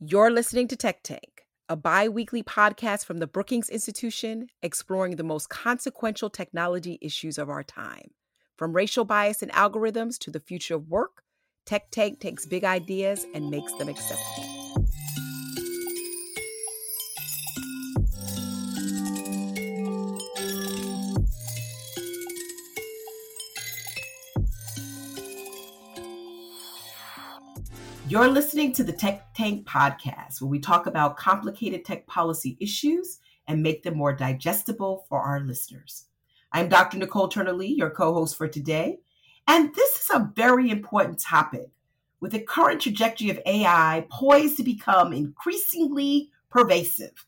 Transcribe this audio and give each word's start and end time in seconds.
You're 0.00 0.30
listening 0.30 0.66
to 0.68 0.76
Tech 0.76 1.04
Tank, 1.04 1.46
a 1.68 1.76
bi 1.76 2.08
weekly 2.08 2.42
podcast 2.42 3.04
from 3.04 3.18
the 3.18 3.28
Brookings 3.28 3.68
Institution 3.70 4.48
exploring 4.60 5.14
the 5.14 5.22
most 5.22 5.48
consequential 5.50 6.28
technology 6.28 6.98
issues 7.00 7.38
of 7.38 7.48
our 7.48 7.62
time. 7.62 8.10
From 8.56 8.72
racial 8.72 9.04
bias 9.04 9.40
and 9.40 9.52
algorithms 9.52 10.18
to 10.18 10.32
the 10.32 10.40
future 10.40 10.74
of 10.74 10.88
work, 10.88 11.22
Tech 11.64 11.92
Tank 11.92 12.18
takes 12.18 12.44
big 12.44 12.64
ideas 12.64 13.24
and 13.34 13.50
makes 13.50 13.72
them 13.74 13.88
accessible. 13.88 14.53
You're 28.14 28.28
listening 28.28 28.72
to 28.74 28.84
the 28.84 28.92
Tech 28.92 29.34
Tank 29.34 29.66
podcast, 29.66 30.40
where 30.40 30.48
we 30.48 30.60
talk 30.60 30.86
about 30.86 31.16
complicated 31.16 31.84
tech 31.84 32.06
policy 32.06 32.56
issues 32.60 33.18
and 33.48 33.60
make 33.60 33.82
them 33.82 33.96
more 33.96 34.12
digestible 34.12 35.04
for 35.08 35.20
our 35.20 35.40
listeners. 35.40 36.04
I'm 36.52 36.68
Dr. 36.68 36.98
Nicol 36.98 37.26
Turner 37.26 37.52
Lee, 37.52 37.74
your 37.74 37.90
co 37.90 38.14
host 38.14 38.38
for 38.38 38.46
today. 38.46 39.00
And 39.48 39.74
this 39.74 39.96
is 39.98 40.10
a 40.14 40.30
very 40.36 40.70
important 40.70 41.18
topic. 41.18 41.70
With 42.20 42.30
the 42.30 42.38
current 42.38 42.82
trajectory 42.82 43.30
of 43.30 43.40
AI 43.46 44.06
poised 44.12 44.58
to 44.58 44.62
become 44.62 45.12
increasingly 45.12 46.30
pervasive, 46.50 47.26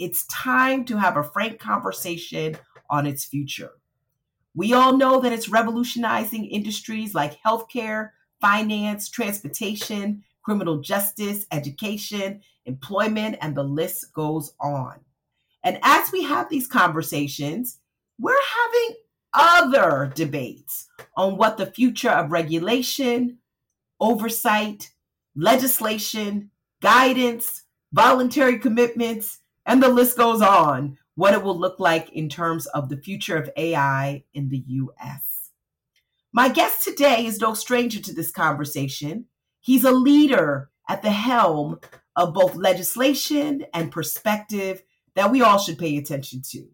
it's 0.00 0.26
time 0.26 0.84
to 0.86 0.96
have 0.96 1.16
a 1.16 1.22
frank 1.22 1.60
conversation 1.60 2.56
on 2.90 3.06
its 3.06 3.24
future. 3.24 3.70
We 4.52 4.72
all 4.72 4.96
know 4.96 5.20
that 5.20 5.32
it's 5.32 5.48
revolutionizing 5.48 6.46
industries 6.46 7.14
like 7.14 7.40
healthcare, 7.46 8.10
finance, 8.40 9.08
transportation, 9.08 10.22
criminal 10.44 10.78
justice, 10.78 11.46
education, 11.50 12.40
employment, 12.66 13.36
and 13.40 13.56
the 13.56 13.64
list 13.64 14.12
goes 14.12 14.52
on. 14.60 15.00
And 15.64 15.78
as 15.82 16.12
we 16.12 16.22
have 16.22 16.48
these 16.48 16.66
conversations, 16.66 17.80
we're 18.20 18.34
having 18.64 18.96
other 19.32 20.12
debates 20.14 20.86
on 21.16 21.36
what 21.36 21.56
the 21.56 21.66
future 21.66 22.10
of 22.10 22.30
regulation, 22.30 23.38
oversight, 23.98 24.92
legislation, 25.34 26.50
guidance, 26.80 27.62
voluntary 27.92 28.58
commitments, 28.58 29.38
and 29.66 29.82
the 29.82 29.88
list 29.88 30.16
goes 30.16 30.42
on, 30.42 30.98
what 31.14 31.32
it 31.32 31.42
will 31.42 31.58
look 31.58 31.80
like 31.80 32.10
in 32.12 32.28
terms 32.28 32.66
of 32.66 32.88
the 32.88 32.96
future 32.96 33.36
of 33.36 33.50
AI 33.56 34.24
in 34.34 34.50
the 34.50 34.62
US. 34.66 35.50
My 36.32 36.48
guest 36.48 36.84
today 36.84 37.26
is 37.26 37.40
no 37.40 37.54
stranger 37.54 38.00
to 38.00 38.12
this 38.12 38.30
conversation. 38.30 39.26
He's 39.64 39.84
a 39.84 39.92
leader 39.92 40.68
at 40.90 41.00
the 41.00 41.10
helm 41.10 41.80
of 42.14 42.34
both 42.34 42.54
legislation 42.54 43.64
and 43.72 43.90
perspective 43.90 44.82
that 45.14 45.30
we 45.30 45.40
all 45.40 45.58
should 45.58 45.78
pay 45.78 45.96
attention 45.96 46.42
to. 46.50 46.66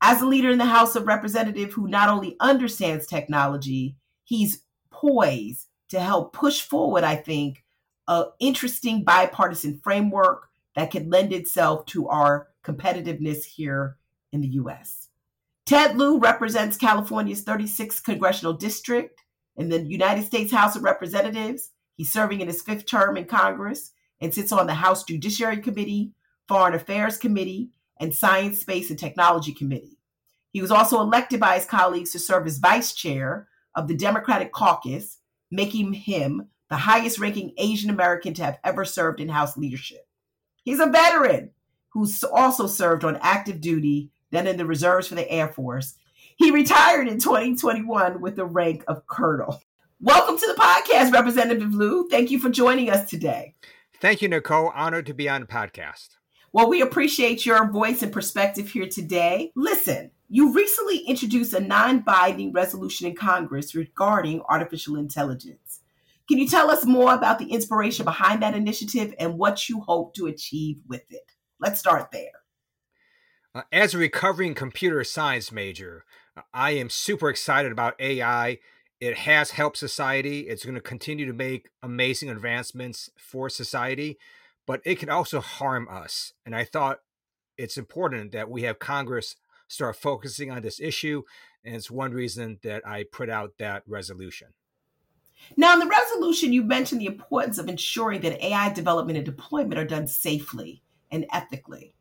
As 0.00 0.20
a 0.20 0.26
leader 0.26 0.50
in 0.50 0.58
the 0.58 0.64
House 0.64 0.96
of 0.96 1.06
Representatives 1.06 1.74
who 1.74 1.86
not 1.86 2.08
only 2.08 2.34
understands 2.40 3.06
technology, 3.06 3.94
he's 4.24 4.64
poised 4.90 5.68
to 5.90 6.00
help 6.00 6.32
push 6.32 6.60
forward, 6.60 7.04
I 7.04 7.14
think, 7.14 7.62
an 8.08 8.24
interesting 8.40 9.04
bipartisan 9.04 9.78
framework 9.84 10.48
that 10.74 10.90
could 10.90 11.08
lend 11.08 11.32
itself 11.32 11.86
to 11.86 12.08
our 12.08 12.48
competitiveness 12.64 13.44
here 13.44 13.96
in 14.32 14.40
the 14.40 14.48
US. 14.48 15.06
Ted 15.66 15.96
Lieu 15.96 16.18
represents 16.18 16.76
California's 16.76 17.44
36th 17.44 18.02
congressional 18.02 18.54
district 18.54 19.22
in 19.54 19.68
the 19.68 19.80
United 19.82 20.24
States 20.24 20.50
House 20.50 20.74
of 20.74 20.82
Representatives. 20.82 21.70
He's 21.96 22.12
serving 22.12 22.40
in 22.40 22.48
his 22.48 22.62
fifth 22.62 22.86
term 22.86 23.16
in 23.16 23.26
Congress 23.26 23.92
and 24.20 24.32
sits 24.32 24.52
on 24.52 24.66
the 24.66 24.74
House 24.74 25.04
Judiciary 25.04 25.58
Committee, 25.58 26.12
Foreign 26.48 26.74
Affairs 26.74 27.16
Committee, 27.18 27.70
and 28.00 28.14
Science, 28.14 28.60
Space, 28.60 28.90
and 28.90 28.98
Technology 28.98 29.52
Committee. 29.52 29.98
He 30.52 30.60
was 30.60 30.70
also 30.70 31.00
elected 31.00 31.40
by 31.40 31.56
his 31.56 31.64
colleagues 31.64 32.12
to 32.12 32.18
serve 32.18 32.46
as 32.46 32.58
vice 32.58 32.92
chair 32.92 33.48
of 33.74 33.88
the 33.88 33.96
Democratic 33.96 34.52
caucus, 34.52 35.18
making 35.50 35.92
him 35.92 36.48
the 36.68 36.76
highest 36.76 37.18
ranking 37.18 37.52
Asian 37.58 37.90
American 37.90 38.34
to 38.34 38.44
have 38.44 38.58
ever 38.64 38.84
served 38.84 39.20
in 39.20 39.28
House 39.28 39.56
leadership. 39.56 40.06
He's 40.62 40.80
a 40.80 40.86
veteran 40.86 41.50
who's 41.90 42.22
also 42.24 42.66
served 42.66 43.04
on 43.04 43.16
active 43.16 43.60
duty 43.60 44.10
then 44.30 44.46
in 44.46 44.56
the 44.56 44.66
reserves 44.66 45.08
for 45.08 45.14
the 45.14 45.30
Air 45.30 45.48
Force. 45.48 45.94
He 46.36 46.50
retired 46.50 47.06
in 47.06 47.18
2021 47.18 48.20
with 48.20 48.36
the 48.36 48.46
rank 48.46 48.84
of 48.88 49.06
colonel. 49.06 49.60
Welcome 50.04 50.36
to 50.36 50.46
the 50.48 50.60
podcast, 50.60 51.12
Representative 51.12 51.72
Lieu. 51.72 52.08
Thank 52.10 52.32
you 52.32 52.40
for 52.40 52.50
joining 52.50 52.90
us 52.90 53.08
today. 53.08 53.54
Thank 54.00 54.20
you, 54.20 54.26
Nicol. 54.26 54.72
Honored 54.74 55.06
to 55.06 55.14
be 55.14 55.28
on 55.28 55.42
the 55.42 55.46
podcast. 55.46 56.16
Well, 56.52 56.68
we 56.68 56.82
appreciate 56.82 57.46
your 57.46 57.70
voice 57.70 58.02
and 58.02 58.12
perspective 58.12 58.68
here 58.68 58.88
today. 58.88 59.52
Listen, 59.54 60.10
you 60.28 60.52
recently 60.52 60.98
introduced 61.06 61.52
a 61.52 61.60
non 61.60 62.00
binding 62.00 62.52
resolution 62.52 63.06
in 63.06 63.14
Congress 63.14 63.76
regarding 63.76 64.42
artificial 64.48 64.96
intelligence. 64.96 65.82
Can 66.26 66.38
you 66.38 66.48
tell 66.48 66.68
us 66.68 66.84
more 66.84 67.14
about 67.14 67.38
the 67.38 67.52
inspiration 67.52 68.04
behind 68.04 68.42
that 68.42 68.56
initiative 68.56 69.14
and 69.20 69.38
what 69.38 69.68
you 69.68 69.82
hope 69.82 70.14
to 70.14 70.26
achieve 70.26 70.80
with 70.88 71.04
it? 71.10 71.30
Let's 71.60 71.78
start 71.78 72.10
there. 72.10 72.42
Uh, 73.54 73.62
as 73.70 73.94
a 73.94 73.98
recovering 73.98 74.54
computer 74.54 75.04
science 75.04 75.52
major, 75.52 76.04
I 76.52 76.72
am 76.72 76.90
super 76.90 77.28
excited 77.30 77.70
about 77.70 78.00
AI. 78.00 78.58
It 79.02 79.18
has 79.18 79.50
helped 79.50 79.78
society. 79.78 80.42
It's 80.42 80.64
going 80.64 80.76
to 80.76 80.80
continue 80.80 81.26
to 81.26 81.32
make 81.32 81.70
amazing 81.82 82.30
advancements 82.30 83.10
for 83.18 83.48
society, 83.48 84.16
but 84.64 84.80
it 84.84 85.00
can 85.00 85.10
also 85.10 85.40
harm 85.40 85.88
us. 85.90 86.34
And 86.46 86.54
I 86.54 86.62
thought 86.62 87.00
it's 87.58 87.76
important 87.76 88.30
that 88.30 88.48
we 88.48 88.62
have 88.62 88.78
Congress 88.78 89.34
start 89.66 89.96
focusing 89.96 90.52
on 90.52 90.62
this 90.62 90.78
issue. 90.78 91.24
And 91.64 91.74
it's 91.74 91.90
one 91.90 92.12
reason 92.12 92.60
that 92.62 92.86
I 92.86 93.02
put 93.02 93.28
out 93.28 93.54
that 93.58 93.82
resolution. 93.88 94.50
Now, 95.56 95.72
in 95.72 95.80
the 95.80 95.86
resolution, 95.86 96.52
you 96.52 96.62
mentioned 96.62 97.00
the 97.00 97.06
importance 97.06 97.58
of 97.58 97.68
ensuring 97.68 98.20
that 98.20 98.40
AI 98.40 98.72
development 98.72 99.16
and 99.16 99.26
deployment 99.26 99.80
are 99.80 99.84
done 99.84 100.06
safely 100.06 100.80
and 101.10 101.26
ethically 101.32 101.92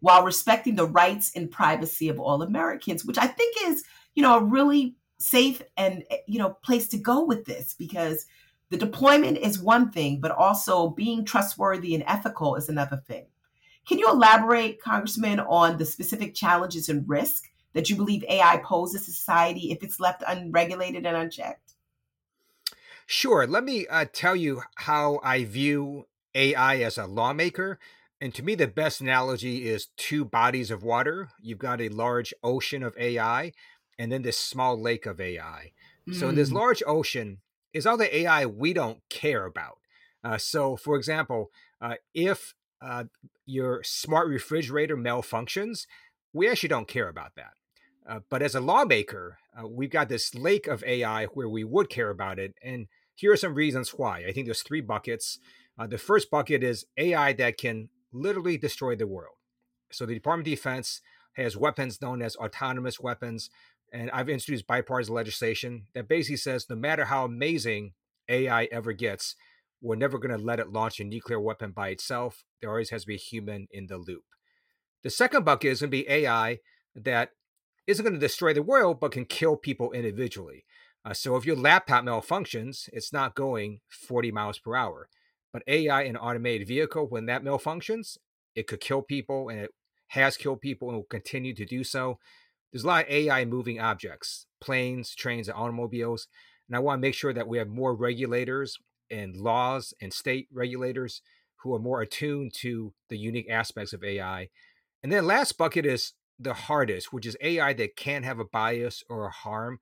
while 0.00 0.24
respecting 0.24 0.74
the 0.74 0.88
rights 0.88 1.30
and 1.36 1.52
privacy 1.52 2.08
of 2.08 2.18
all 2.18 2.42
Americans, 2.42 3.04
which 3.04 3.16
I 3.16 3.28
think 3.28 3.54
is, 3.64 3.84
you 4.16 4.24
know, 4.24 4.38
a 4.38 4.44
really 4.44 4.96
safe 5.18 5.62
and, 5.76 6.04
you 6.26 6.38
know, 6.38 6.50
place 6.62 6.88
to 6.88 6.98
go 6.98 7.24
with 7.24 7.44
this 7.44 7.74
because 7.78 8.26
the 8.70 8.76
deployment 8.76 9.38
is 9.38 9.58
one 9.58 9.90
thing, 9.90 10.20
but 10.20 10.30
also 10.30 10.90
being 10.90 11.24
trustworthy 11.24 11.94
and 11.94 12.04
ethical 12.06 12.56
is 12.56 12.68
another 12.68 13.02
thing. 13.06 13.26
Can 13.86 13.98
you 13.98 14.10
elaborate, 14.10 14.82
Congressman, 14.82 15.40
on 15.40 15.78
the 15.78 15.86
specific 15.86 16.34
challenges 16.34 16.88
and 16.88 17.08
risk 17.08 17.44
that 17.72 17.88
you 17.88 17.96
believe 17.96 18.24
AI 18.28 18.58
poses 18.58 19.06
to 19.06 19.12
society 19.12 19.70
if 19.72 19.82
it's 19.82 19.98
left 19.98 20.22
unregulated 20.26 21.06
and 21.06 21.16
unchecked? 21.16 21.74
Sure. 23.06 23.46
Let 23.46 23.64
me 23.64 23.86
uh, 23.86 24.04
tell 24.12 24.36
you 24.36 24.62
how 24.76 25.20
I 25.22 25.44
view 25.44 26.06
AI 26.34 26.78
as 26.78 26.98
a 26.98 27.06
lawmaker 27.06 27.78
and 28.20 28.34
to 28.34 28.42
me, 28.42 28.54
the 28.54 28.66
best 28.66 29.00
analogy 29.00 29.68
is 29.68 29.88
two 29.96 30.24
bodies 30.24 30.70
of 30.70 30.82
water. 30.82 31.28
You've 31.40 31.58
got 31.58 31.80
a 31.80 31.88
large 31.88 32.34
ocean 32.42 32.82
of 32.82 32.96
AI 32.98 33.52
and 33.98 34.12
then 34.12 34.22
this 34.22 34.38
small 34.38 34.80
lake 34.80 35.06
of 35.06 35.20
AI. 35.20 35.72
Mm. 36.08 36.14
So, 36.14 36.28
in 36.28 36.34
this 36.34 36.50
mm. 36.50 36.54
large 36.54 36.82
ocean 36.86 37.38
is 37.72 37.86
all 37.86 37.96
the 37.96 38.16
AI 38.18 38.46
we 38.46 38.72
don't 38.72 39.00
care 39.08 39.44
about. 39.44 39.78
Uh, 40.24 40.38
so, 40.38 40.76
for 40.76 40.96
example, 40.96 41.50
uh, 41.80 41.94
if 42.14 42.54
uh, 42.80 43.04
your 43.46 43.82
smart 43.82 44.28
refrigerator 44.28 44.96
malfunctions, 44.96 45.86
we 46.32 46.48
actually 46.48 46.68
don't 46.68 46.88
care 46.88 47.08
about 47.08 47.34
that. 47.36 47.52
Uh, 48.08 48.20
but 48.30 48.42
as 48.42 48.54
a 48.54 48.60
lawmaker, 48.60 49.38
uh, 49.58 49.66
we've 49.66 49.90
got 49.90 50.08
this 50.08 50.34
lake 50.34 50.66
of 50.66 50.82
AI 50.84 51.26
where 51.26 51.48
we 51.48 51.62
would 51.62 51.90
care 51.90 52.10
about 52.10 52.38
it. 52.38 52.54
And 52.62 52.86
here 53.14 53.32
are 53.32 53.36
some 53.36 53.54
reasons 53.54 53.90
why. 53.90 54.24
I 54.26 54.32
think 54.32 54.46
there's 54.46 54.62
three 54.62 54.80
buckets. 54.80 55.38
Uh, 55.78 55.86
the 55.86 55.98
first 55.98 56.30
bucket 56.30 56.62
is 56.62 56.86
AI 56.96 57.32
that 57.34 57.58
can 57.58 57.90
literally 58.12 58.56
destroy 58.56 58.96
the 58.96 59.06
world. 59.06 59.36
So 59.90 60.06
the 60.06 60.14
Department 60.14 60.46
of 60.46 60.52
Defense 60.52 61.02
has 61.34 61.56
weapons 61.56 62.00
known 62.00 62.22
as 62.22 62.36
autonomous 62.36 62.98
weapons. 62.98 63.50
And 63.92 64.10
I've 64.10 64.28
introduced 64.28 64.66
bipartisan 64.66 65.14
legislation 65.14 65.86
that 65.94 66.08
basically 66.08 66.36
says 66.36 66.66
no 66.68 66.76
matter 66.76 67.06
how 67.06 67.24
amazing 67.24 67.92
AI 68.28 68.64
ever 68.64 68.92
gets, 68.92 69.34
we're 69.80 69.96
never 69.96 70.18
going 70.18 70.36
to 70.36 70.44
let 70.44 70.60
it 70.60 70.72
launch 70.72 71.00
a 71.00 71.04
nuclear 71.04 71.40
weapon 71.40 71.70
by 71.70 71.88
itself. 71.88 72.44
There 72.60 72.70
always 72.70 72.90
has 72.90 73.02
to 73.02 73.06
be 73.06 73.14
a 73.14 73.18
human 73.18 73.68
in 73.70 73.86
the 73.86 73.96
loop. 73.96 74.24
The 75.02 75.10
second 75.10 75.44
bucket 75.44 75.72
is 75.72 75.80
going 75.80 75.90
to 75.90 75.96
be 75.96 76.10
AI 76.10 76.58
that 76.94 77.30
isn't 77.86 78.04
going 78.04 78.14
to 78.14 78.20
destroy 78.20 78.52
the 78.52 78.62
world, 78.62 79.00
but 79.00 79.12
can 79.12 79.24
kill 79.24 79.56
people 79.56 79.92
individually. 79.92 80.64
Uh, 81.04 81.14
so 81.14 81.36
if 81.36 81.46
your 81.46 81.56
laptop 81.56 82.04
malfunctions, 82.04 82.88
it's 82.92 83.12
not 83.12 83.34
going 83.34 83.80
40 83.88 84.32
miles 84.32 84.58
per 84.58 84.74
hour. 84.76 85.08
But 85.52 85.62
AI 85.66 86.02
in 86.02 86.10
an 86.10 86.16
automated 86.16 86.68
vehicle, 86.68 87.06
when 87.08 87.26
that 87.26 87.42
malfunctions, 87.42 88.18
it 88.54 88.66
could 88.66 88.80
kill 88.80 89.02
people 89.02 89.48
and 89.48 89.60
it 89.60 89.70
has 90.08 90.36
killed 90.36 90.60
people 90.60 90.88
and 90.88 90.98
will 90.98 91.04
continue 91.04 91.54
to 91.54 91.64
do 91.64 91.84
so. 91.84 92.18
There's 92.72 92.84
a 92.84 92.86
lot 92.86 93.04
of 93.04 93.10
AI 93.10 93.44
moving 93.44 93.80
objects, 93.80 94.46
planes, 94.60 95.14
trains, 95.14 95.48
and 95.48 95.56
automobiles. 95.56 96.28
And 96.68 96.76
I 96.76 96.80
want 96.80 96.98
to 96.98 97.06
make 97.06 97.14
sure 97.14 97.32
that 97.32 97.48
we 97.48 97.58
have 97.58 97.68
more 97.68 97.94
regulators 97.94 98.76
and 99.10 99.36
laws 99.36 99.94
and 100.00 100.12
state 100.12 100.48
regulators 100.52 101.22
who 101.62 101.74
are 101.74 101.78
more 101.78 102.02
attuned 102.02 102.52
to 102.54 102.92
the 103.08 103.16
unique 103.18 103.48
aspects 103.50 103.92
of 103.92 104.04
AI. 104.04 104.48
And 105.02 105.10
then 105.10 105.26
last 105.26 105.56
bucket 105.56 105.86
is 105.86 106.12
the 106.38 106.54
hardest, 106.54 107.12
which 107.12 107.26
is 107.26 107.36
AI 107.40 107.72
that 107.74 107.96
can 107.96 108.22
have 108.22 108.38
a 108.38 108.44
bias 108.44 109.02
or 109.08 109.26
a 109.26 109.30
harm 109.30 109.80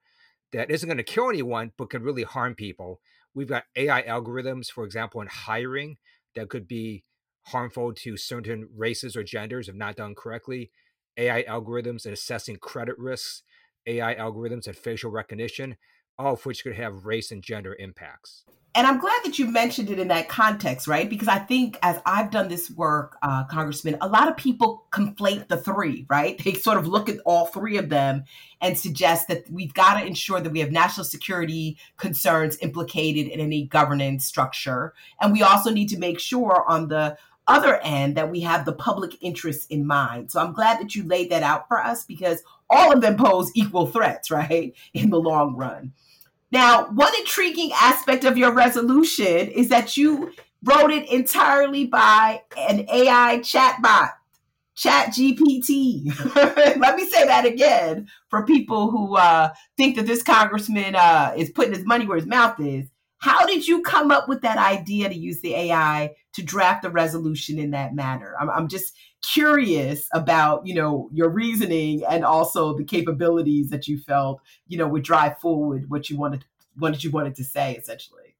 that 0.53 0.71
isn't 0.71 0.89
going 0.89 0.97
to 0.97 1.03
kill 1.03 1.29
anyone, 1.29 1.73
but 1.77 1.91
can 1.91 2.03
really 2.03 2.23
harm 2.23 2.55
people. 2.55 3.01
We've 3.35 3.49
got 3.49 3.65
AI 3.77 4.03
algorithms, 4.03 4.71
for 4.71 4.85
example, 4.85 5.21
in 5.21 5.27
hiring 5.27 5.97
that 6.35 6.49
could 6.49 6.67
be 6.67 7.05
harmful 7.49 7.93
to 7.95 8.17
certain 8.17 8.69
races 8.75 9.17
or 9.17 9.23
genders 9.23 9.69
if 9.69 9.75
not 9.75 9.97
done 9.97 10.15
correctly. 10.15 10.71
AI 11.17 11.43
algorithms 11.45 12.07
in 12.07 12.13
assessing 12.13 12.57
credit 12.57 12.99
risks, 12.99 13.43
AI 13.87 14.15
algorithms 14.15 14.67
and 14.67 14.77
facial 14.77 15.11
recognition, 15.11 15.77
all 16.19 16.35
of 16.35 16.47
which 16.47 16.63
could 16.63 16.75
have 16.75 17.07
race 17.07 17.31
and 17.31 17.43
gender 17.43 17.77
impacts 17.79 18.45
and 18.77 18.87
I'm 18.87 18.99
glad 18.99 19.19
that 19.25 19.39
you 19.39 19.47
mentioned 19.47 19.89
it 19.89 19.99
in 19.99 20.09
that 20.09 20.29
context, 20.29 20.87
right? 20.87 21.09
Because 21.09 21.29
I 21.29 21.39
think 21.39 21.79
as 21.81 21.99
I've 22.05 22.31
done 22.31 22.49
this 22.49 22.71
work, 22.71 23.17
uh, 23.23 23.45
Congressman, 23.45 23.97
a 24.03 24.07
lot 24.07 24.29
of 24.29 24.37
people 24.37 24.85
conflate 24.93 25.49
the 25.49 25.57
three, 25.57 26.05
right? 26.11 26.39
They 26.45 26.53
sort 26.53 26.77
of 26.77 26.87
look 26.87 27.09
at 27.09 27.19
all 27.25 27.47
three 27.47 27.79
of 27.79 27.89
them 27.89 28.25
and 28.61 28.77
suggest 28.77 29.29
that 29.29 29.51
we've 29.51 29.73
got 29.73 29.99
to 29.99 30.07
ensure 30.07 30.41
that 30.41 30.53
we 30.53 30.61
have 30.61 30.71
national 30.71 31.05
security 31.05 31.79
concerns 31.97 32.59
implicated 32.61 33.29
in 33.29 33.41
any 33.41 33.65
governance 33.65 34.27
structure. 34.27 34.93
And 35.23 35.33
we 35.33 35.43
also 35.43 35.71
need 35.71 35.89
to 35.89 35.99
make 35.99 36.21
sure 36.21 36.63
on 36.69 36.89
the 36.89 37.17
other 37.49 37.79
end 37.83 38.17
that 38.17 38.31
we 38.31 38.41
have 38.41 38.65
the 38.65 38.73
public 38.73 39.17
interest 39.21 39.71
in 39.71 39.87
mind. 39.87 40.31
So 40.31 40.41
I'm 40.41 40.53
glad 40.53 40.81
that 40.81 40.95
you 40.95 41.05
laid 41.05 41.31
that 41.31 41.43
out 41.43 41.69
for 41.69 41.81
us 41.81 42.05
because 42.05 42.43
all 42.69 42.93
of 42.93 43.01
them 43.01 43.17
pose 43.17 43.53
equal 43.55 43.87
threats, 43.87 44.31
right, 44.31 44.75
in 44.95 45.11
the 45.11 45.21
long 45.21 45.57
run. 45.57 45.93
Now, 46.53 46.89
one 46.91 47.13
intriguing 47.19 47.73
aspect 47.75 48.25
of 48.25 48.39
your 48.39 48.53
resolution 48.53 49.49
is 49.49 49.69
that 49.69 49.97
you 49.97 50.33
wrote 50.63 50.91
it 50.91 51.09
entirely 51.11 51.87
by 51.87 52.43
an 52.57 52.87
AI 52.89 53.39
chatbot, 53.39 54.13
Chat 54.75 55.09
GPT. 55.09 56.07
Let 56.79 56.97
me 56.97 57.07
say 57.07 57.27
that 57.27 57.47
again 57.47 58.09
for 58.29 58.45
people 58.45 58.91
who 58.91 59.17
uh, 59.17 59.53
think 59.77 59.97
that 59.97 60.07
this 60.07 60.23
congressman 60.23 60.95
uh, 60.95 61.33
is 61.37 61.51
putting 61.51 61.73
his 61.73 61.87
money 61.87 62.07
where 62.07 62.19
his 62.19 62.27
mouth 62.27 62.61
is. 62.61 62.87
How 63.27 63.45
did 63.45 63.67
you 63.67 63.83
come 63.83 64.13
up 64.13 64.29
with 64.29 64.43
that 64.43 64.57
idea 64.57 65.09
to 65.09 65.15
use 65.17 65.41
the 65.41 65.53
AI 65.57 66.15
to 66.35 66.45
draft 66.45 66.85
a 66.85 66.91
resolution 66.91 67.59
in 67.59 67.73
that 67.73 67.93
manner? 67.93 68.37
I'm, 68.41 68.49
I'm 68.49 68.69
just 68.69 68.95
curious 69.21 70.07
about 70.13 70.65
you 70.65 70.77
know 70.77 71.11
your 71.13 71.29
reasoning 71.29 72.05
and 72.09 72.25
also 72.25 72.77
the 72.77 72.85
capabilities 72.85 73.71
that 73.71 73.89
you 73.89 73.99
felt 73.99 74.41
you 74.69 74.79
know 74.79 74.87
would 74.87 75.03
drive 75.03 75.41
forward 75.41 75.91
what 75.91 76.09
you 76.09 76.17
wanted 76.17 76.45
what 76.77 77.03
you 77.03 77.11
wanted 77.11 77.35
to 77.35 77.43
say 77.43 77.75
essentially? 77.75 78.37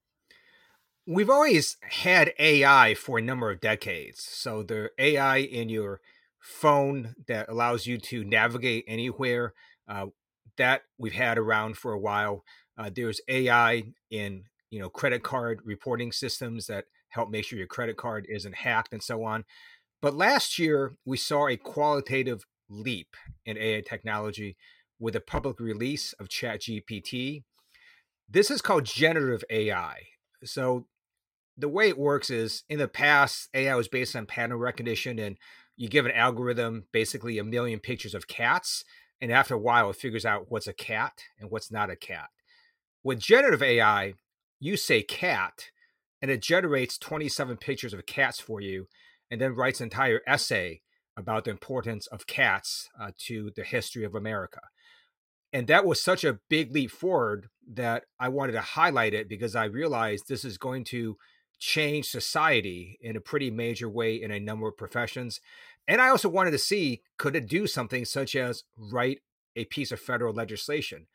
We've 1.05 1.31
always 1.31 1.79
had 1.83 2.33
ai 2.39 2.95
for 2.95 3.19
a 3.19 3.23
number 3.23 3.51
of 3.51 3.61
decades. 3.61 4.23
So 4.23 4.63
the 4.63 4.91
ai 5.01 5.39
in 5.39 5.69
your 5.69 6.01
phone 6.39 7.17
that 7.27 7.49
allows 7.49 7.89
you 7.89 7.99
to 7.99 8.23
navigate 8.23 8.85
anywhere 8.87 9.53
uh, 9.89 10.07
that 10.59 10.83
we've 10.97 11.13
had 11.13 11.39
around 11.39 11.77
for 11.77 11.93
a 11.93 11.99
while. 11.99 12.45
Uh, 12.79 12.89
there's 12.95 13.21
ai 13.29 13.83
in 14.13 14.45
you 14.71 14.81
know 14.81 14.89
credit 14.89 15.23
card 15.23 15.61
reporting 15.65 16.13
systems 16.13 16.67
that 16.67 16.85
help 17.09 17.31
make 17.31 17.45
sure 17.45 17.59
your 17.59 17.67
credit 17.67 17.97
card 17.97 18.27
isn't 18.29 18.55
hacked 18.55 18.93
and 18.93 19.03
so 19.03 19.23
on 19.25 19.45
but 20.03 20.15
last 20.15 20.59
year, 20.59 20.97
we 21.05 21.17
saw 21.17 21.49
a 21.49 21.57
qualitative 21.57 22.45
leap 22.69 23.17
in 23.45 23.57
AI 23.57 23.81
technology 23.81 24.57
with 24.99 25.15
the 25.15 25.21
public 25.21 25.59
release 25.61 26.13
of 26.15 26.29
ChatGPT. 26.29 27.43
This 28.29 28.51
is 28.51 28.63
called 28.63 28.85
generative 28.85 29.45
AI. 29.51 29.99
So, 30.45 30.87
the 31.59 31.69
way 31.69 31.89
it 31.89 31.99
works 31.99 32.29
is 32.29 32.65
in 32.69 32.79
the 32.79 32.89
past, 32.89 33.49
AI 33.55 33.75
was 33.75 33.89
based 33.89 34.15
on 34.15 34.27
pattern 34.27 34.59
recognition, 34.59 35.19
and 35.19 35.39
you 35.77 35.89
give 35.89 36.05
an 36.05 36.13
algorithm 36.13 36.85
basically 36.93 37.39
a 37.39 37.45
million 37.45 37.81
pictures 37.81 38.15
of 38.15 38.29
cats, 38.29 38.85
and 39.23 39.33
after 39.33 39.55
a 39.55 39.59
while, 39.59 39.89
it 39.89 39.97
figures 39.97 40.27
out 40.27 40.51
what's 40.51 40.67
a 40.67 40.75
cat 40.75 41.23
and 41.41 41.51
what's 41.51 41.73
not 41.73 41.89
a 41.89 41.97
cat. 41.97 42.29
With 43.03 43.19
generative 43.19 43.63
AI, 43.63 44.15
you 44.59 44.77
say 44.77 45.03
cat, 45.03 45.71
and 46.23 46.31
it 46.31 46.43
generates 46.43 46.99
27 46.99 47.57
pictures 47.57 47.93
of 47.93 48.07
cats 48.07 48.41
for 48.41 48.61
you 48.61 48.89
and 49.31 49.41
then 49.41 49.55
writes 49.55 49.81
an 49.81 49.85
entire 49.85 50.21
essay 50.27 50.81
about 51.17 51.45
the 51.45 51.51
importance 51.51 52.07
of 52.09 52.27
cats 52.27 52.89
uh, 53.01 53.11
to 53.19 53.51
the 53.57 53.65
history 53.65 54.05
of 54.05 54.15
America. 54.15 54.61
And 55.53 55.67
that 55.69 55.87
was 55.87 56.03
such 56.03 56.25
a 56.25 56.39
big 56.49 56.73
leap 56.73 56.91
forward 56.91 57.49
that 57.73 58.05
I 58.21 58.29
wanted 58.29 58.53
to 58.53 58.61
highlight 58.61 59.15
it 59.15 59.29
because 59.29 59.57
I 59.57 59.65
realized 59.65 60.29
this 60.29 60.45
is 60.45 60.59
going 60.59 60.85
to 60.85 61.17
change 61.59 62.07
society 62.07 62.99
in 63.01 63.17
a 63.17 63.21
pretty 63.21 63.51
major 63.51 63.89
way 63.89 64.21
in 64.21 64.31
a 64.31 64.41
number 64.41 64.69
of 64.69 64.77
professions. 64.77 65.41
And 65.89 66.01
I 66.01 66.09
also 66.09 66.29
wanted 66.29 66.51
to 66.51 66.59
see 66.59 67.03
could 67.17 67.37
it 67.37 67.49
do 67.49 67.67
something 67.67 68.05
such 68.05 68.37
as 68.37 68.65
write 68.77 69.21
a 69.55 69.65
piece 69.65 69.93
of 69.93 70.01
federal 70.01 70.35
legislation. 70.35 71.07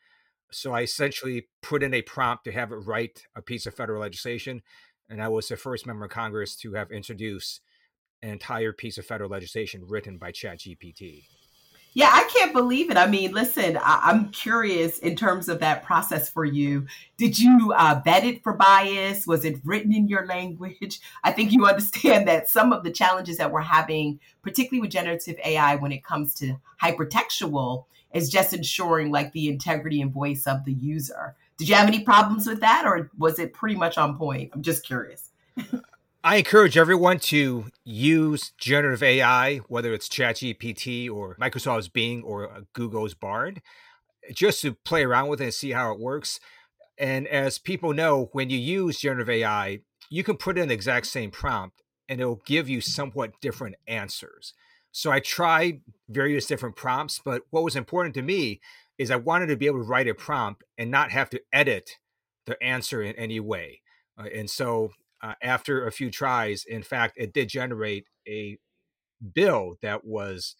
So 0.54 0.72
I 0.72 0.82
essentially 0.82 1.48
put 1.62 1.82
in 1.82 1.94
a 1.94 2.02
prompt 2.02 2.44
to 2.44 2.52
have 2.52 2.72
it 2.72 2.76
write 2.76 3.24
a 3.34 3.42
piece 3.42 3.66
of 3.66 3.74
federal 3.74 4.00
legislation. 4.00 4.62
And 5.08 5.22
I 5.22 5.28
was 5.28 5.48
the 5.48 5.56
first 5.56 5.86
member 5.86 6.04
of 6.04 6.10
Congress 6.10 6.56
to 6.56 6.74
have 6.74 6.90
introduced 6.90 7.60
an 8.22 8.30
entire 8.30 8.72
piece 8.72 8.98
of 8.98 9.06
federal 9.06 9.30
legislation 9.30 9.84
written 9.86 10.16
by 10.16 10.32
ChatGPT. 10.32 11.24
Yeah, 11.94 12.08
I 12.10 12.26
can't 12.32 12.54
believe 12.54 12.90
it. 12.90 12.96
I 12.96 13.06
mean, 13.06 13.32
listen, 13.32 13.76
I- 13.76 14.10
am 14.10 14.30
curious 14.30 14.98
in 14.98 15.14
terms 15.14 15.50
of 15.50 15.60
that 15.60 15.84
process 15.84 16.30
for 16.30 16.44
you. 16.44 16.86
Did 17.18 17.38
you 17.38 17.74
uh, 17.76 18.00
vet 18.02 18.24
it 18.24 18.42
for 18.42 18.54
bias? 18.54 19.26
Was 19.26 19.44
it 19.44 19.60
written 19.62 19.92
in 19.92 20.08
your 20.08 20.24
language? 20.24 21.00
I 21.22 21.32
think 21.32 21.52
you 21.52 21.66
understand 21.68 22.26
that 22.28 22.48
some 22.48 22.72
of 22.72 22.82
the 22.82 22.90
challenges 22.90 23.36
that 23.36 23.52
we're 23.52 23.60
having, 23.60 24.20
particularly 24.40 24.80
with 24.80 24.90
generative 24.90 25.36
AI 25.44 25.76
when 25.76 25.92
it 25.92 26.02
comes 26.02 26.34
to 26.36 26.56
hypertextual, 26.82 27.84
is 28.14 28.30
just 28.30 28.52
ensuring 28.52 29.10
like 29.10 29.32
the 29.32 29.48
integrity 29.48 30.00
and 30.00 30.12
voice 30.12 30.46
of 30.46 30.64
the 30.64 30.72
user. 30.72 31.34
Did 31.56 31.68
you 31.68 31.74
have 31.74 31.86
any 31.86 32.00
problems 32.00 32.46
with 32.46 32.60
that 32.60 32.84
or 32.86 33.10
was 33.18 33.38
it 33.38 33.52
pretty 33.52 33.76
much 33.76 33.98
on 33.98 34.16
point? 34.16 34.50
I'm 34.52 34.62
just 34.62 34.84
curious. 34.84 35.30
I 36.24 36.36
encourage 36.36 36.76
everyone 36.76 37.18
to 37.20 37.64
use 37.84 38.52
generative 38.56 39.02
AI, 39.02 39.56
whether 39.66 39.92
it's 39.92 40.08
ChatGPT 40.08 41.10
or 41.10 41.36
Microsoft's 41.40 41.88
Bing 41.88 42.22
or 42.22 42.48
uh, 42.48 42.60
Google's 42.74 43.14
Bard, 43.14 43.60
just 44.32 44.62
to 44.62 44.74
play 44.74 45.02
around 45.02 45.28
with 45.28 45.40
it 45.40 45.44
and 45.44 45.54
see 45.54 45.72
how 45.72 45.92
it 45.92 45.98
works. 45.98 46.38
And 46.96 47.26
as 47.26 47.58
people 47.58 47.92
know, 47.92 48.28
when 48.30 48.50
you 48.50 48.58
use 48.58 49.00
generative 49.00 49.30
AI, 49.30 49.80
you 50.10 50.22
can 50.22 50.36
put 50.36 50.58
in 50.58 50.68
the 50.68 50.74
exact 50.74 51.06
same 51.06 51.32
prompt 51.32 51.82
and 52.08 52.20
it'll 52.20 52.42
give 52.46 52.68
you 52.68 52.80
somewhat 52.80 53.40
different 53.40 53.74
answers. 53.88 54.54
So 54.92 55.10
I 55.10 55.20
tried 55.20 55.80
various 56.08 56.46
different 56.46 56.76
prompts, 56.76 57.20
but 57.24 57.42
what 57.50 57.64
was 57.64 57.76
important 57.76 58.14
to 58.14 58.22
me 58.22 58.60
is 58.98 59.10
I 59.10 59.16
wanted 59.16 59.46
to 59.46 59.56
be 59.56 59.66
able 59.66 59.78
to 59.78 59.88
write 59.88 60.06
a 60.06 60.14
prompt 60.14 60.62
and 60.76 60.90
not 60.90 61.10
have 61.10 61.30
to 61.30 61.40
edit 61.52 61.98
the 62.46 62.62
answer 62.62 63.02
in 63.02 63.16
any 63.16 63.40
way. 63.40 63.80
Uh, 64.18 64.28
and 64.34 64.50
so 64.50 64.90
uh, 65.22 65.34
after 65.42 65.86
a 65.86 65.92
few 65.92 66.10
tries, 66.10 66.64
in 66.64 66.82
fact, 66.82 67.14
it 67.16 67.32
did 67.32 67.48
generate 67.48 68.04
a 68.28 68.58
bill 69.34 69.76
that 69.80 70.04
was 70.04 70.56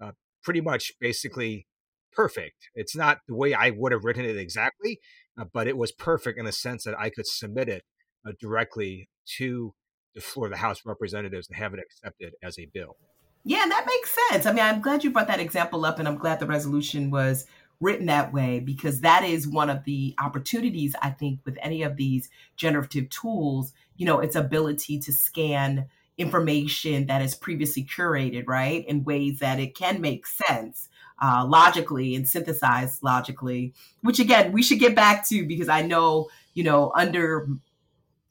uh, 0.00 0.12
pretty 0.42 0.62
much 0.62 0.92
basically 0.98 1.66
perfect. 2.12 2.70
It's 2.74 2.96
not 2.96 3.18
the 3.28 3.34
way 3.34 3.52
I 3.52 3.70
would 3.70 3.92
have 3.92 4.04
written 4.04 4.24
it 4.24 4.36
exactly, 4.36 5.00
uh, 5.38 5.44
but 5.52 5.66
it 5.66 5.76
was 5.76 5.92
perfect 5.92 6.38
in 6.38 6.46
the 6.46 6.52
sense 6.52 6.84
that 6.84 6.98
I 6.98 7.10
could 7.10 7.26
submit 7.26 7.68
it 7.68 7.82
uh, 8.26 8.32
directly 8.40 9.10
to 9.36 9.74
the 10.14 10.20
floor 10.20 10.46
of 10.46 10.52
the 10.52 10.58
House 10.58 10.80
of 10.80 10.86
Representatives 10.86 11.48
and 11.48 11.58
have 11.58 11.74
it 11.74 11.80
accepted 11.80 12.34
as 12.42 12.58
a 12.58 12.66
bill. 12.72 12.96
Yeah, 13.44 13.64
that 13.68 13.84
makes 13.86 14.16
sense. 14.30 14.46
I 14.46 14.52
mean, 14.52 14.64
I'm 14.64 14.80
glad 14.80 15.04
you 15.04 15.10
brought 15.10 15.26
that 15.28 15.40
example 15.40 15.84
up, 15.84 15.98
and 15.98 16.08
I'm 16.08 16.16
glad 16.16 16.40
the 16.40 16.46
resolution 16.46 17.10
was 17.10 17.46
written 17.80 18.06
that 18.06 18.32
way 18.32 18.60
because 18.60 19.02
that 19.02 19.24
is 19.24 19.46
one 19.46 19.68
of 19.68 19.84
the 19.84 20.14
opportunities 20.18 20.94
I 21.02 21.10
think 21.10 21.40
with 21.44 21.58
any 21.60 21.82
of 21.82 21.96
these 21.96 22.30
generative 22.56 23.10
tools, 23.10 23.74
you 23.96 24.06
know, 24.06 24.20
its 24.20 24.36
ability 24.36 24.98
to 25.00 25.12
scan 25.12 25.86
information 26.16 27.06
that 27.06 27.20
is 27.20 27.34
previously 27.34 27.84
curated, 27.84 28.44
right, 28.46 28.86
in 28.88 29.04
ways 29.04 29.40
that 29.40 29.60
it 29.60 29.76
can 29.76 30.00
make 30.00 30.26
sense 30.26 30.88
uh, 31.22 31.44
logically 31.46 32.14
and 32.14 32.26
synthesize 32.26 33.02
logically, 33.02 33.74
which 34.00 34.20
again, 34.20 34.52
we 34.52 34.62
should 34.62 34.78
get 34.78 34.94
back 34.94 35.26
to 35.28 35.46
because 35.46 35.68
I 35.68 35.82
know, 35.82 36.28
you 36.54 36.64
know, 36.64 36.92
under 36.96 37.46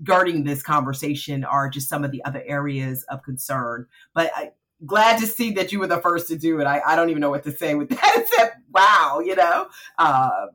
guarding 0.04 0.44
this 0.44 0.64
conversation 0.64 1.44
are 1.44 1.70
just 1.70 1.88
some 1.90 2.04
of 2.04 2.12
the 2.12 2.24
other 2.26 2.44
areas 2.46 3.04
of 3.04 3.24
concern. 3.24 3.88
But 4.14 4.32
I, 4.36 4.52
glad 4.86 5.20
to 5.20 5.28
see 5.28 5.52
that 5.52 5.72
you 5.72 5.80
were 5.80 5.88
the 5.88 6.02
first 6.02 6.28
to 6.30 6.38
do 6.38 6.60
it. 6.60 6.66
I, 6.66 6.82
I 6.86 6.96
don't 6.96 7.10
even 7.10 7.22
know 7.22 7.30
what 7.30 7.44
to 7.44 7.52
say 7.52 7.76
with 7.76 7.90
that 8.02 8.14
except 8.16 8.58
wow, 8.74 9.22
you 9.24 9.36
know. 9.36 9.68
Uh, 9.98 10.48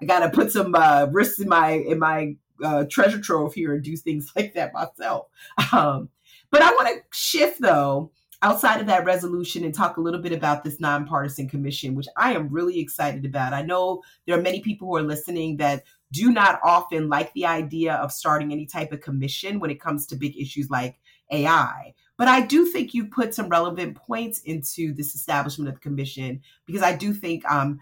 I 0.00 0.04
got 0.06 0.20
to 0.20 0.30
put 0.30 0.52
some 0.52 0.74
uh, 0.74 1.06
risks 1.10 1.40
in 1.40 1.48
my 1.48 1.70
in 1.70 1.98
my 1.98 2.36
uh, 2.62 2.84
treasure 2.88 3.20
trove 3.20 3.54
here 3.54 3.74
and 3.74 3.82
do 3.82 3.96
things 3.96 4.32
like 4.36 4.54
that 4.54 4.72
myself. 4.72 5.26
Um, 5.72 6.08
but 6.50 6.62
I 6.62 6.70
want 6.70 6.88
to 6.88 7.02
shift 7.12 7.60
though 7.60 8.12
outside 8.42 8.78
of 8.78 8.86
that 8.86 9.06
resolution 9.06 9.64
and 9.64 9.74
talk 9.74 9.96
a 9.96 10.00
little 10.00 10.20
bit 10.20 10.32
about 10.32 10.62
this 10.62 10.78
nonpartisan 10.78 11.48
commission, 11.48 11.94
which 11.94 12.06
I 12.16 12.34
am 12.34 12.50
really 12.50 12.78
excited 12.78 13.24
about. 13.24 13.54
I 13.54 13.62
know 13.62 14.02
there 14.26 14.38
are 14.38 14.42
many 14.42 14.60
people 14.60 14.86
who 14.86 14.96
are 14.96 15.02
listening 15.02 15.56
that 15.56 15.84
do 16.12 16.30
not 16.30 16.60
often 16.62 17.08
like 17.08 17.32
the 17.32 17.46
idea 17.46 17.94
of 17.94 18.12
starting 18.12 18.52
any 18.52 18.66
type 18.66 18.92
of 18.92 19.00
commission 19.00 19.60
when 19.60 19.70
it 19.70 19.80
comes 19.80 20.06
to 20.06 20.16
big 20.16 20.38
issues 20.38 20.68
like 20.68 21.00
AI. 21.32 21.94
But 22.16 22.28
I 22.28 22.42
do 22.42 22.64
think 22.66 22.94
you 22.94 23.06
put 23.06 23.34
some 23.34 23.48
relevant 23.48 23.96
points 23.96 24.40
into 24.40 24.92
this 24.94 25.14
establishment 25.14 25.68
of 25.68 25.74
the 25.74 25.80
commission 25.80 26.42
because 26.64 26.82
I 26.82 26.94
do 26.94 27.12
think 27.12 27.44
um, 27.50 27.80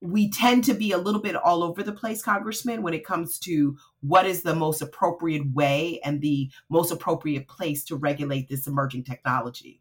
we 0.00 0.30
tend 0.30 0.64
to 0.64 0.74
be 0.74 0.92
a 0.92 0.98
little 0.98 1.20
bit 1.20 1.36
all 1.36 1.62
over 1.62 1.82
the 1.82 1.92
place, 1.92 2.22
Congressman, 2.22 2.82
when 2.82 2.94
it 2.94 3.04
comes 3.04 3.38
to 3.40 3.76
what 4.00 4.26
is 4.26 4.42
the 4.42 4.54
most 4.54 4.80
appropriate 4.80 5.52
way 5.52 6.00
and 6.04 6.20
the 6.20 6.50
most 6.68 6.90
appropriate 6.90 7.48
place 7.48 7.84
to 7.84 7.96
regulate 7.96 8.48
this 8.48 8.66
emerging 8.66 9.04
technology. 9.04 9.80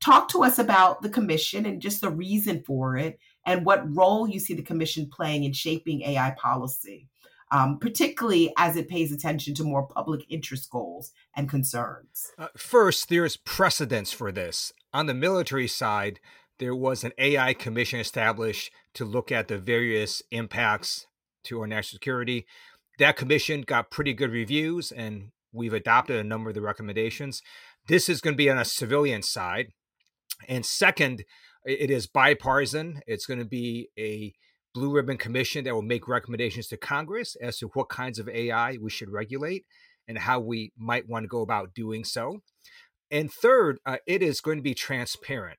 Talk 0.00 0.28
to 0.30 0.44
us 0.44 0.58
about 0.58 1.02
the 1.02 1.10
commission 1.10 1.66
and 1.66 1.82
just 1.82 2.00
the 2.00 2.10
reason 2.10 2.62
for 2.62 2.96
it 2.96 3.18
and 3.44 3.66
what 3.66 3.94
role 3.94 4.28
you 4.28 4.40
see 4.40 4.54
the 4.54 4.62
commission 4.62 5.10
playing 5.10 5.44
in 5.44 5.52
shaping 5.52 6.02
AI 6.02 6.30
policy, 6.38 7.09
um, 7.50 7.78
particularly 7.78 8.52
as 8.56 8.76
it 8.76 8.88
pays 8.88 9.12
attention 9.12 9.54
to 9.54 9.64
more 9.64 9.86
public 9.86 10.24
interest 10.28 10.70
goals 10.70 11.12
and 11.34 11.48
concerns. 11.48 12.30
Uh, 12.38 12.48
first, 12.56 13.08
there's 13.08 13.36
precedence 13.36 14.12
for 14.12 14.30
this. 14.30 14.72
On 14.92 15.06
the 15.06 15.14
military 15.14 15.68
side, 15.68 16.20
there 16.58 16.74
was 16.74 17.04
an 17.04 17.12
AI 17.18 17.54
commission 17.54 18.00
established 18.00 18.70
to 18.94 19.04
look 19.04 19.32
at 19.32 19.48
the 19.48 19.58
various 19.58 20.22
impacts 20.30 21.06
to 21.44 21.60
our 21.60 21.66
national 21.66 21.96
security. 21.96 22.46
That 22.98 23.16
commission 23.16 23.62
got 23.62 23.90
pretty 23.90 24.12
good 24.12 24.30
reviews, 24.30 24.92
and 24.92 25.30
we've 25.52 25.72
adopted 25.72 26.16
a 26.16 26.24
number 26.24 26.50
of 26.50 26.54
the 26.54 26.60
recommendations. 26.60 27.42
This 27.88 28.08
is 28.08 28.20
going 28.20 28.34
to 28.34 28.38
be 28.38 28.50
on 28.50 28.58
a 28.58 28.64
civilian 28.64 29.22
side. 29.22 29.68
And 30.48 30.64
second, 30.64 31.24
it 31.64 31.90
is 31.90 32.06
bipartisan. 32.06 33.00
It's 33.06 33.26
going 33.26 33.40
to 33.40 33.46
be 33.46 33.88
a 33.98 34.34
blue 34.74 34.90
ribbon 34.90 35.16
commission 35.16 35.64
that 35.64 35.74
will 35.74 35.82
make 35.82 36.08
recommendations 36.08 36.68
to 36.68 36.76
Congress 36.76 37.36
as 37.40 37.58
to 37.58 37.68
what 37.68 37.88
kinds 37.88 38.18
of 38.18 38.28
AI 38.28 38.78
we 38.80 38.90
should 38.90 39.10
regulate 39.10 39.64
and 40.06 40.18
how 40.18 40.40
we 40.40 40.72
might 40.76 41.08
want 41.08 41.24
to 41.24 41.28
go 41.28 41.42
about 41.42 41.74
doing 41.74 42.04
so. 42.04 42.40
And 43.10 43.32
third, 43.32 43.78
uh, 43.84 43.96
it 44.06 44.22
is 44.22 44.40
going 44.40 44.58
to 44.58 44.62
be 44.62 44.74
transparent. 44.74 45.58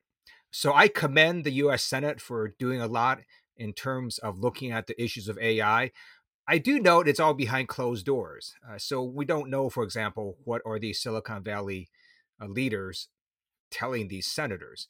So 0.51 0.73
I 0.73 0.87
commend 0.87 1.43
the 1.43 1.53
US 1.53 1.83
Senate 1.83 2.21
for 2.21 2.53
doing 2.59 2.81
a 2.81 2.87
lot 2.87 3.19
in 3.57 3.73
terms 3.73 4.17
of 4.17 4.39
looking 4.39 4.71
at 4.71 4.87
the 4.87 5.01
issues 5.01 5.27
of 5.27 5.37
AI. 5.39 5.91
I 6.47 6.57
do 6.57 6.79
note 6.79 7.07
it's 7.07 7.19
all 7.19 7.33
behind 7.33 7.67
closed 7.67 8.05
doors. 8.05 8.55
Uh, 8.67 8.77
so 8.77 9.03
we 9.03 9.25
don't 9.25 9.49
know, 9.49 9.69
for 9.69 9.83
example, 9.83 10.37
what 10.43 10.61
are 10.65 10.79
these 10.79 11.01
Silicon 11.01 11.43
Valley 11.43 11.89
uh, 12.41 12.47
leaders 12.47 13.07
telling 13.69 14.07
these 14.07 14.27
senators. 14.27 14.87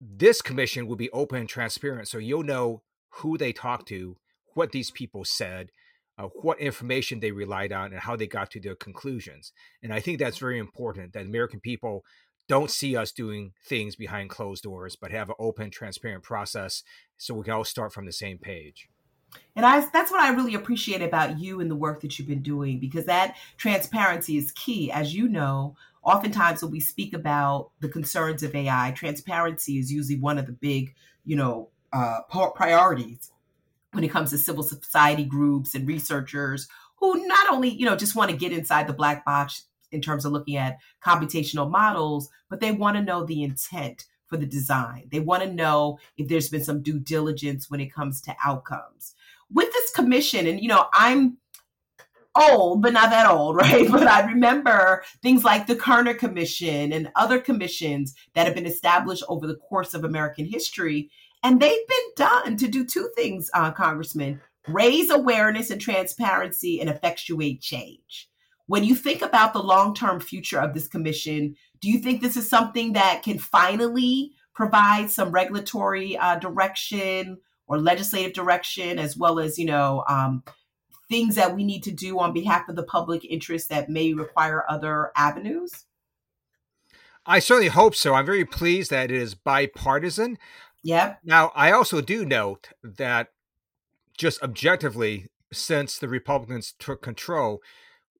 This 0.00 0.42
commission 0.42 0.86
will 0.86 0.96
be 0.96 1.10
open 1.10 1.40
and 1.40 1.48
transparent. 1.48 2.08
So 2.08 2.18
you'll 2.18 2.42
know 2.42 2.82
who 3.16 3.38
they 3.38 3.52
talked 3.52 3.88
to, 3.88 4.16
what 4.54 4.72
these 4.72 4.90
people 4.90 5.24
said, 5.24 5.70
uh, 6.18 6.28
what 6.42 6.60
information 6.60 7.20
they 7.20 7.32
relied 7.32 7.72
on, 7.72 7.92
and 7.92 8.00
how 8.00 8.16
they 8.16 8.26
got 8.26 8.50
to 8.50 8.60
their 8.60 8.76
conclusions. 8.76 9.52
And 9.82 9.92
I 9.92 10.00
think 10.00 10.18
that's 10.18 10.38
very 10.38 10.58
important 10.58 11.12
that 11.12 11.26
American 11.26 11.60
people 11.60 12.04
don't 12.48 12.70
see 12.70 12.96
us 12.96 13.10
doing 13.10 13.52
things 13.66 13.96
behind 13.96 14.30
closed 14.30 14.62
doors, 14.62 14.96
but 14.96 15.10
have 15.10 15.30
an 15.30 15.36
open, 15.38 15.70
transparent 15.70 16.22
process 16.22 16.82
so 17.16 17.34
we 17.34 17.44
can 17.44 17.54
all 17.54 17.64
start 17.64 17.92
from 17.92 18.04
the 18.04 18.12
same 18.12 18.38
page. 18.38 18.88
And 19.56 19.64
I, 19.64 19.80
that's 19.92 20.10
what 20.10 20.20
I 20.20 20.30
really 20.30 20.54
appreciate 20.54 21.02
about 21.02 21.38
you 21.38 21.60
and 21.60 21.70
the 21.70 21.76
work 21.76 22.00
that 22.02 22.18
you've 22.18 22.28
been 22.28 22.42
doing 22.42 22.78
because 22.78 23.06
that 23.06 23.36
transparency 23.56 24.36
is 24.36 24.52
key. 24.52 24.92
As 24.92 25.14
you 25.14 25.28
know, 25.28 25.76
oftentimes 26.02 26.62
when 26.62 26.70
we 26.70 26.80
speak 26.80 27.14
about 27.14 27.70
the 27.80 27.88
concerns 27.88 28.42
of 28.42 28.54
AI, 28.54 28.92
transparency 28.92 29.78
is 29.78 29.92
usually 29.92 30.18
one 30.18 30.38
of 30.38 30.46
the 30.46 30.52
big, 30.52 30.94
you 31.24 31.36
know, 31.36 31.70
uh, 31.94 32.20
priorities 32.28 33.30
when 33.92 34.04
it 34.04 34.10
comes 34.10 34.30
to 34.30 34.38
civil 34.38 34.64
society 34.64 35.24
groups 35.24 35.74
and 35.74 35.86
researchers 35.86 36.68
who 36.96 37.26
not 37.26 37.52
only, 37.52 37.68
you 37.68 37.86
know, 37.86 37.96
just 37.96 38.16
want 38.16 38.30
to 38.30 38.36
get 38.36 38.52
inside 38.52 38.86
the 38.86 38.92
black 38.92 39.24
box 39.24 39.64
in 39.92 40.00
terms 40.00 40.24
of 40.24 40.32
looking 40.32 40.56
at 40.56 40.78
computational 41.04 41.70
models, 41.70 42.28
but 42.50 42.60
they 42.60 42.72
want 42.72 42.96
to 42.96 43.02
know 43.02 43.24
the 43.24 43.42
intent 43.42 44.06
for 44.26 44.36
the 44.36 44.46
design. 44.46 45.08
They 45.12 45.20
want 45.20 45.44
to 45.44 45.52
know 45.52 45.98
if 46.16 46.28
there's 46.28 46.48
been 46.48 46.64
some 46.64 46.82
due 46.82 46.98
diligence 46.98 47.70
when 47.70 47.80
it 47.80 47.92
comes 47.92 48.20
to 48.22 48.34
outcomes. 48.44 49.14
With 49.52 49.72
this 49.72 49.90
commission, 49.92 50.46
and 50.46 50.60
you 50.60 50.68
know, 50.68 50.86
I'm 50.92 51.38
old, 52.34 52.82
but 52.82 52.92
not 52.92 53.10
that 53.10 53.30
old, 53.30 53.56
right? 53.62 53.90
But 53.90 54.06
I 54.06 54.26
remember 54.26 55.04
things 55.22 55.44
like 55.44 55.66
the 55.66 55.76
Kerner 55.76 56.14
Commission 56.14 56.92
and 56.92 57.12
other 57.14 57.38
commissions 57.38 58.14
that 58.34 58.46
have 58.46 58.54
been 58.54 58.66
established 58.66 59.24
over 59.28 59.46
the 59.46 59.56
course 59.56 59.94
of 59.94 60.04
American 60.04 60.46
history. 60.46 61.10
And 61.44 61.60
they've 61.60 61.86
been 61.88 62.10
done 62.16 62.56
to 62.56 62.66
do 62.66 62.84
two 62.84 63.10
things, 63.14 63.50
uh, 63.54 63.70
Congressman 63.70 64.40
raise 64.66 65.10
awareness 65.10 65.70
and 65.70 65.78
transparency 65.78 66.80
and 66.80 66.88
effectuate 66.88 67.60
change. 67.60 68.30
When 68.66 68.82
you 68.82 68.94
think 68.94 69.20
about 69.20 69.52
the 69.52 69.62
long 69.62 69.94
term 69.94 70.20
future 70.20 70.58
of 70.58 70.72
this 70.72 70.88
commission, 70.88 71.54
do 71.80 71.90
you 71.90 71.98
think 71.98 72.22
this 72.22 72.38
is 72.38 72.48
something 72.48 72.94
that 72.94 73.22
can 73.22 73.38
finally 73.38 74.32
provide 74.54 75.10
some 75.10 75.32
regulatory 75.32 76.16
uh, 76.16 76.36
direction 76.36 77.38
or 77.66 77.78
legislative 77.78 78.32
direction, 78.32 78.98
as 78.98 79.16
well 79.16 79.38
as, 79.38 79.58
you 79.58 79.66
know, 79.66 80.02
um, 80.08 80.42
things 81.10 81.34
that 81.34 81.54
we 81.54 81.62
need 81.62 81.82
to 81.82 81.92
do 81.92 82.18
on 82.18 82.32
behalf 82.32 82.68
of 82.68 82.76
the 82.76 82.82
public 82.82 83.24
interest 83.24 83.68
that 83.68 83.90
may 83.90 84.14
require 84.14 84.64
other 84.68 85.10
avenues? 85.14 85.84
I 87.26 87.38
certainly 87.38 87.68
hope 87.68 87.94
so. 87.94 88.14
I'm 88.14 88.26
very 88.26 88.44
pleased 88.44 88.90
that 88.90 89.10
it 89.10 89.16
is 89.16 89.34
bipartisan. 89.34 90.38
Yep. 90.84 91.20
Now, 91.24 91.50
I 91.56 91.72
also 91.72 92.00
do 92.00 92.24
note 92.24 92.68
that 92.82 93.28
just 94.16 94.42
objectively, 94.42 95.28
since 95.52 95.98
the 95.98 96.08
Republicans 96.08 96.74
took 96.78 97.02
control, 97.02 97.60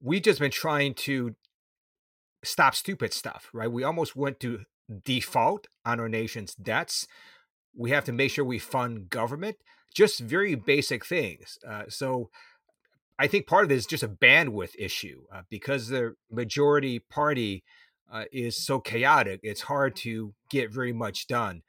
we've 0.00 0.22
just 0.22 0.40
been 0.40 0.50
trying 0.50 0.94
to 0.94 1.36
stop 2.42 2.74
stupid 2.74 3.12
stuff, 3.12 3.50
right? 3.52 3.70
We 3.70 3.84
almost 3.84 4.16
went 4.16 4.40
to 4.40 4.64
default 5.04 5.66
on 5.84 6.00
our 6.00 6.08
nation's 6.08 6.54
debts. 6.54 7.06
We 7.76 7.90
have 7.90 8.04
to 8.04 8.12
make 8.12 8.30
sure 8.30 8.44
we 8.44 8.58
fund 8.58 9.10
government, 9.10 9.56
just 9.94 10.20
very 10.20 10.54
basic 10.54 11.04
things. 11.04 11.58
Uh, 11.68 11.84
so 11.88 12.30
I 13.18 13.26
think 13.26 13.46
part 13.46 13.64
of 13.64 13.70
it 13.70 13.76
is 13.76 13.86
just 13.86 14.02
a 14.02 14.08
bandwidth 14.08 14.74
issue 14.78 15.24
uh, 15.32 15.42
because 15.50 15.88
the 15.88 16.14
majority 16.30 16.98
party 16.98 17.62
uh, 18.10 18.24
is 18.32 18.56
so 18.56 18.80
chaotic. 18.80 19.40
It's 19.42 19.62
hard 19.62 19.96
to 19.96 20.34
get 20.50 20.72
very 20.72 20.92
much 20.92 21.26
done. 21.26 21.62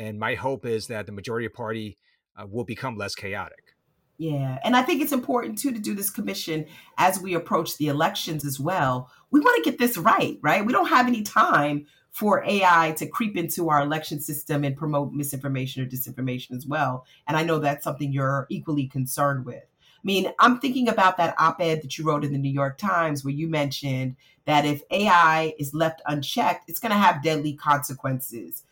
And 0.00 0.18
my 0.18 0.34
hope 0.34 0.64
is 0.64 0.86
that 0.86 1.04
the 1.04 1.12
majority 1.12 1.48
party 1.48 1.98
uh, 2.34 2.46
will 2.46 2.64
become 2.64 2.96
less 2.96 3.14
chaotic. 3.14 3.74
Yeah. 4.16 4.58
And 4.64 4.74
I 4.74 4.80
think 4.80 5.02
it's 5.02 5.12
important 5.12 5.58
too 5.58 5.72
to 5.72 5.78
do 5.78 5.94
this 5.94 6.08
commission 6.08 6.64
as 6.96 7.20
we 7.20 7.34
approach 7.34 7.76
the 7.76 7.88
elections 7.88 8.46
as 8.46 8.58
well. 8.58 9.10
We 9.30 9.40
want 9.40 9.62
to 9.62 9.70
get 9.70 9.78
this 9.78 9.98
right, 9.98 10.38
right? 10.40 10.64
We 10.64 10.72
don't 10.72 10.88
have 10.88 11.06
any 11.06 11.20
time 11.20 11.86
for 12.12 12.42
AI 12.44 12.92
to 12.96 13.06
creep 13.06 13.36
into 13.36 13.68
our 13.68 13.82
election 13.82 14.20
system 14.20 14.64
and 14.64 14.74
promote 14.74 15.12
misinformation 15.12 15.82
or 15.82 15.86
disinformation 15.86 16.56
as 16.56 16.66
well. 16.66 17.04
And 17.28 17.36
I 17.36 17.42
know 17.42 17.58
that's 17.58 17.84
something 17.84 18.10
you're 18.10 18.46
equally 18.48 18.86
concerned 18.86 19.44
with. 19.44 19.64
I 19.64 20.02
mean, 20.02 20.32
I'm 20.38 20.60
thinking 20.60 20.88
about 20.88 21.18
that 21.18 21.34
op 21.38 21.60
ed 21.60 21.82
that 21.82 21.98
you 21.98 22.06
wrote 22.06 22.24
in 22.24 22.32
the 22.32 22.38
New 22.38 22.50
York 22.50 22.78
Times 22.78 23.22
where 23.22 23.34
you 23.34 23.48
mentioned 23.48 24.16
that 24.46 24.64
if 24.64 24.80
AI 24.90 25.52
is 25.58 25.74
left 25.74 26.00
unchecked, 26.06 26.70
it's 26.70 26.80
going 26.80 26.92
to 26.92 26.98
have 26.98 27.22
deadly 27.22 27.52
consequences. 27.52 28.64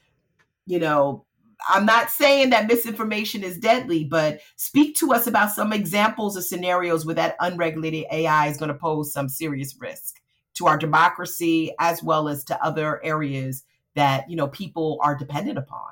You 0.68 0.78
know, 0.78 1.24
I'm 1.68 1.86
not 1.86 2.10
saying 2.10 2.50
that 2.50 2.68
misinformation 2.68 3.42
is 3.42 3.58
deadly, 3.58 4.04
but 4.04 4.40
speak 4.56 4.94
to 4.96 5.12
us 5.12 5.26
about 5.26 5.50
some 5.50 5.72
examples 5.72 6.36
of 6.36 6.44
scenarios 6.44 7.04
where 7.04 7.14
that 7.14 7.36
unregulated 7.40 8.04
AI 8.12 8.48
is 8.48 8.58
going 8.58 8.68
to 8.68 8.78
pose 8.78 9.12
some 9.12 9.28
serious 9.28 9.74
risk 9.80 10.20
to 10.54 10.66
our 10.66 10.76
democracy 10.76 11.74
as 11.80 12.02
well 12.02 12.28
as 12.28 12.44
to 12.44 12.64
other 12.64 13.02
areas 13.04 13.64
that 13.94 14.28
you 14.28 14.36
know 14.36 14.48
people 14.48 14.98
are 15.02 15.16
dependent 15.16 15.58
upon. 15.58 15.88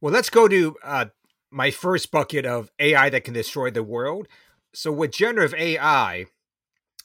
Well, 0.00 0.12
let's 0.12 0.30
go 0.30 0.48
to 0.48 0.76
uh, 0.82 1.06
my 1.50 1.70
first 1.70 2.10
bucket 2.10 2.44
of 2.44 2.70
AI 2.78 3.08
that 3.10 3.24
can 3.24 3.34
destroy 3.34 3.70
the 3.70 3.82
world. 3.82 4.28
So, 4.74 4.92
with 4.92 5.12
generative 5.12 5.58
AI, 5.58 6.26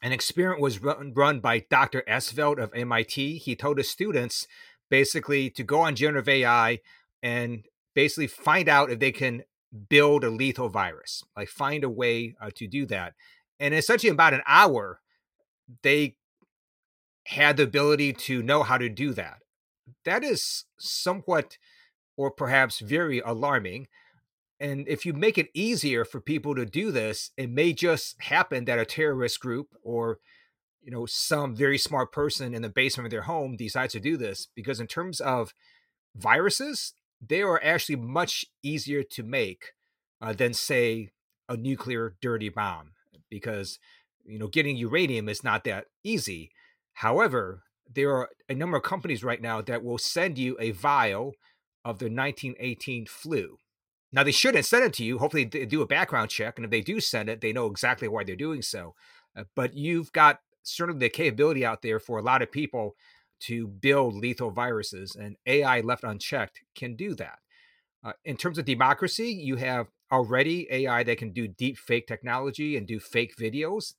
an 0.01 0.11
experiment 0.11 0.61
was 0.61 0.81
run, 0.81 1.13
run 1.15 1.39
by 1.39 1.59
Dr. 1.69 2.03
Esvelt 2.07 2.61
of 2.61 2.73
MIT. 2.75 3.37
He 3.37 3.55
told 3.55 3.77
his 3.77 3.89
students 3.89 4.47
basically 4.89 5.49
to 5.51 5.63
go 5.63 5.81
on 5.81 5.95
generative 5.95 6.29
AI 6.29 6.79
and 7.21 7.65
basically 7.93 8.27
find 8.27 8.67
out 8.67 8.91
if 8.91 8.99
they 8.99 9.11
can 9.11 9.43
build 9.89 10.23
a 10.23 10.29
lethal 10.29 10.69
virus, 10.69 11.23
like 11.35 11.49
find 11.49 11.83
a 11.83 11.89
way 11.89 12.35
uh, 12.41 12.49
to 12.55 12.67
do 12.67 12.85
that. 12.85 13.13
And 13.59 13.73
essentially, 13.73 14.09
in 14.09 14.15
about 14.15 14.33
an 14.33 14.43
hour, 14.47 14.99
they 15.81 16.17
had 17.25 17.57
the 17.57 17.63
ability 17.63 18.13
to 18.13 18.43
know 18.43 18.63
how 18.63 18.77
to 18.77 18.89
do 18.89 19.13
that. 19.13 19.37
That 20.05 20.23
is 20.23 20.65
somewhat, 20.77 21.57
or 22.17 22.31
perhaps 22.31 22.79
very 22.79 23.19
alarming. 23.19 23.87
And 24.59 24.87
if 24.87 25.05
you 25.05 25.13
make 25.13 25.37
it 25.37 25.49
easier 25.53 26.05
for 26.05 26.19
people 26.21 26.55
to 26.55 26.65
do 26.65 26.91
this, 26.91 27.31
it 27.37 27.49
may 27.49 27.73
just 27.73 28.21
happen 28.21 28.65
that 28.65 28.79
a 28.79 28.85
terrorist 28.85 29.39
group 29.39 29.69
or 29.81 30.19
you 30.83 30.91
know 30.91 31.05
some 31.05 31.55
very 31.55 31.77
smart 31.77 32.11
person 32.11 32.53
in 32.53 32.61
the 32.61 32.69
basement 32.69 33.05
of 33.05 33.11
their 33.11 33.23
home 33.23 33.55
decides 33.55 33.93
to 33.93 33.99
do 33.99 34.17
this 34.17 34.47
because 34.55 34.79
in 34.79 34.87
terms 34.87 35.19
of 35.19 35.53
viruses 36.15 36.93
they 37.25 37.41
are 37.41 37.61
actually 37.63 37.95
much 37.95 38.45
easier 38.61 39.01
to 39.01 39.23
make 39.23 39.73
uh, 40.21 40.33
than 40.33 40.53
say 40.53 41.09
a 41.49 41.57
nuclear 41.57 42.15
dirty 42.21 42.49
bomb 42.49 42.91
because 43.29 43.79
you 44.25 44.37
know 44.37 44.47
getting 44.47 44.75
uranium 44.75 45.29
is 45.29 45.43
not 45.43 45.63
that 45.63 45.85
easy 46.03 46.51
however 46.93 47.63
there 47.91 48.11
are 48.11 48.29
a 48.49 48.55
number 48.55 48.77
of 48.77 48.83
companies 48.83 49.23
right 49.23 49.41
now 49.41 49.61
that 49.61 49.83
will 49.83 49.97
send 49.97 50.37
you 50.37 50.57
a 50.59 50.71
vial 50.71 51.33
of 51.85 51.99
the 51.99 52.05
1918 52.05 53.05
flu. 53.05 53.57
Now, 54.11 54.23
they 54.23 54.31
shouldn't 54.31 54.65
send 54.65 54.85
it 54.85 54.93
to 54.93 55.03
you. 55.03 55.17
Hopefully, 55.17 55.45
they 55.45 55.65
do 55.65 55.81
a 55.81 55.87
background 55.87 56.29
check. 56.29 56.57
And 56.57 56.65
if 56.65 56.71
they 56.71 56.81
do 56.81 56.99
send 56.99 57.29
it, 57.29 57.41
they 57.41 57.51
know 57.51 57.65
exactly 57.65 58.07
why 58.07 58.23
they're 58.23 58.35
doing 58.35 58.61
so. 58.61 58.95
Uh, 59.35 59.43
but 59.55 59.75
you've 59.75 60.11
got 60.11 60.39
certainly 60.63 60.99
the 60.99 61.09
capability 61.09 61.65
out 61.65 61.81
there 61.81 61.99
for 61.99 62.17
a 62.17 62.23
lot 62.23 62.41
of 62.41 62.51
people 62.51 62.95
to 63.41 63.67
build 63.67 64.15
lethal 64.15 64.51
viruses, 64.51 65.15
and 65.15 65.35
AI 65.45 65.81
left 65.81 66.03
unchecked 66.03 66.61
can 66.75 66.95
do 66.95 67.13
that. 67.15 67.39
Uh, 68.03 68.13
in 68.25 68.37
terms 68.37 68.57
of 68.57 68.65
democracy, 68.65 69.27
you 69.27 69.57
have 69.57 69.87
already 70.11 70.67
AI 70.71 71.03
that 71.03 71.17
can 71.17 71.31
do 71.31 71.47
deep 71.47 71.77
fake 71.77 72.07
technology 72.07 72.77
and 72.77 72.87
do 72.87 72.99
fake 72.99 73.35
videos. 73.37 73.93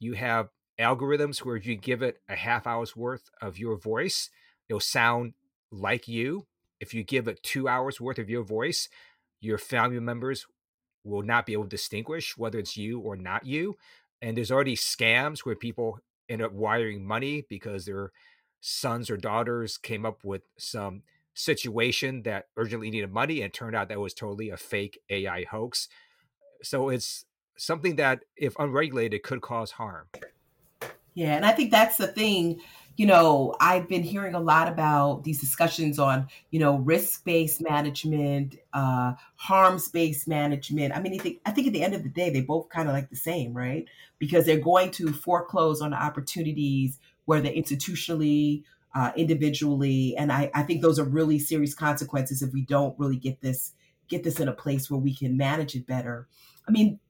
You 0.00 0.14
have 0.14 0.48
algorithms 0.80 1.38
where 1.38 1.56
you 1.56 1.76
give 1.76 2.02
it 2.02 2.18
a 2.28 2.36
half 2.36 2.66
hour's 2.66 2.96
worth 2.96 3.30
of 3.40 3.58
your 3.58 3.76
voice, 3.76 4.30
it'll 4.68 4.80
sound 4.80 5.34
like 5.70 6.08
you. 6.08 6.46
If 6.80 6.94
you 6.94 7.04
give 7.04 7.28
it 7.28 7.42
two 7.42 7.68
hours 7.68 8.00
worth 8.00 8.18
of 8.18 8.30
your 8.30 8.42
voice, 8.42 8.88
your 9.40 9.58
family 9.58 10.00
members 10.00 10.46
will 11.04 11.22
not 11.22 11.46
be 11.46 11.52
able 11.52 11.64
to 11.64 11.68
distinguish 11.68 12.36
whether 12.36 12.58
it's 12.58 12.76
you 12.76 13.00
or 13.00 13.16
not 13.16 13.46
you. 13.46 13.76
And 14.22 14.36
there's 14.36 14.50
already 14.50 14.76
scams 14.76 15.40
where 15.40 15.56
people 15.56 15.98
end 16.28 16.42
up 16.42 16.52
wiring 16.52 17.04
money 17.04 17.44
because 17.48 17.84
their 17.86 18.12
sons 18.60 19.10
or 19.10 19.16
daughters 19.16 19.78
came 19.78 20.04
up 20.04 20.22
with 20.22 20.42
some 20.58 21.02
situation 21.34 22.22
that 22.22 22.46
urgently 22.56 22.90
needed 22.90 23.12
money 23.12 23.40
and 23.40 23.52
turned 23.52 23.74
out 23.74 23.88
that 23.88 23.98
was 23.98 24.14
totally 24.14 24.50
a 24.50 24.56
fake 24.56 25.00
AI 25.08 25.44
hoax. 25.44 25.88
So 26.62 26.90
it's 26.90 27.24
something 27.56 27.96
that, 27.96 28.20
if 28.36 28.54
unregulated, 28.58 29.22
could 29.22 29.40
cause 29.40 29.72
harm. 29.72 30.08
Yeah, 31.14 31.36
and 31.36 31.44
I 31.44 31.52
think 31.52 31.70
that's 31.70 31.96
the 31.96 32.06
thing. 32.06 32.60
You 33.00 33.06
know, 33.06 33.54
I've 33.62 33.88
been 33.88 34.02
hearing 34.02 34.34
a 34.34 34.40
lot 34.40 34.68
about 34.68 35.24
these 35.24 35.40
discussions 35.40 35.98
on, 35.98 36.28
you 36.50 36.60
know, 36.60 36.76
risk-based 36.76 37.62
management, 37.62 38.56
uh, 38.74 39.14
harms-based 39.36 40.28
management. 40.28 40.94
I 40.94 41.00
mean, 41.00 41.14
I 41.14 41.16
think, 41.16 41.40
I 41.46 41.50
think 41.50 41.66
at 41.68 41.72
the 41.72 41.82
end 41.82 41.94
of 41.94 42.02
the 42.02 42.10
day, 42.10 42.28
they 42.28 42.42
both 42.42 42.68
kind 42.68 42.90
of 42.90 42.94
like 42.94 43.08
the 43.08 43.16
same, 43.16 43.54
right? 43.54 43.86
Because 44.18 44.44
they're 44.44 44.58
going 44.58 44.90
to 44.90 45.14
foreclose 45.14 45.80
on 45.80 45.94
opportunities 45.94 46.98
where 47.24 47.40
they 47.40 47.56
institutionally, 47.56 48.64
uh, 48.94 49.12
individually, 49.16 50.14
and 50.18 50.30
I, 50.30 50.50
I 50.52 50.62
think 50.62 50.82
those 50.82 50.98
are 50.98 51.04
really 51.04 51.38
serious 51.38 51.72
consequences 51.72 52.42
if 52.42 52.52
we 52.52 52.60
don't 52.60 52.98
really 52.98 53.16
get 53.16 53.40
this 53.40 53.72
get 54.08 54.24
this 54.24 54.40
in 54.40 54.48
a 54.48 54.52
place 54.52 54.90
where 54.90 55.00
we 55.00 55.14
can 55.14 55.38
manage 55.38 55.74
it 55.74 55.86
better. 55.86 56.28
I 56.68 56.70
mean, 56.70 57.00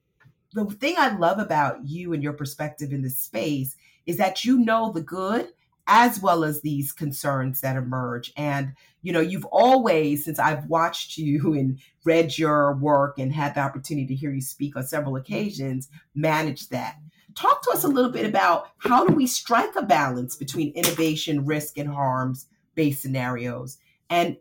the 0.53 0.67
thing 0.67 0.95
I 0.99 1.17
love 1.17 1.41
about 1.41 1.85
you 1.85 2.13
and 2.13 2.23
your 2.23 2.35
perspective 2.35 2.93
in 2.93 3.03
this 3.03 3.19
space 3.19 3.77
is 4.07 4.19
that 4.19 4.45
you 4.45 4.57
know 4.57 4.93
the 4.93 5.01
good 5.01 5.49
as 5.87 6.21
well 6.21 6.45
as 6.45 6.61
these 6.61 6.93
concerns 6.93 7.61
that 7.61 7.77
emerge. 7.77 8.33
And, 8.37 8.73
you 9.03 9.13
know, 9.13 9.21
you've 9.21 9.47
always, 9.47 10.25
since 10.25 10.39
I've 10.39 10.67
watched 10.67 11.17
you 11.17 11.53
and 11.55 11.79
read 12.05 12.39
your 12.39 12.77
work 12.77 13.19
and 13.19 13.33
had 13.33 13.55
the 13.55 13.61
opportunity 13.61 14.07
to 14.07 14.15
hear 14.15 14.33
you 14.33 14.41
speak 14.41 14.77
on 14.77 14.87
several 14.87 15.17
occasions, 15.17 15.89
managed 16.15 16.71
that. 16.71 16.97
Talk 17.35 17.63
to 17.63 17.71
us 17.71 17.85
a 17.85 17.89
little 17.89 18.11
bit 18.11 18.27
about 18.27 18.69
how 18.79 19.07
do 19.07 19.15
we 19.15 19.27
strike 19.27 19.77
a 19.77 19.83
balance 19.83 20.37
between 20.37 20.73
innovation, 20.73 21.47
risk, 21.47 21.79
and 21.79 21.89
harms 21.89 22.47
based 22.75 23.03
scenarios? 23.03 23.79
And 24.09 24.37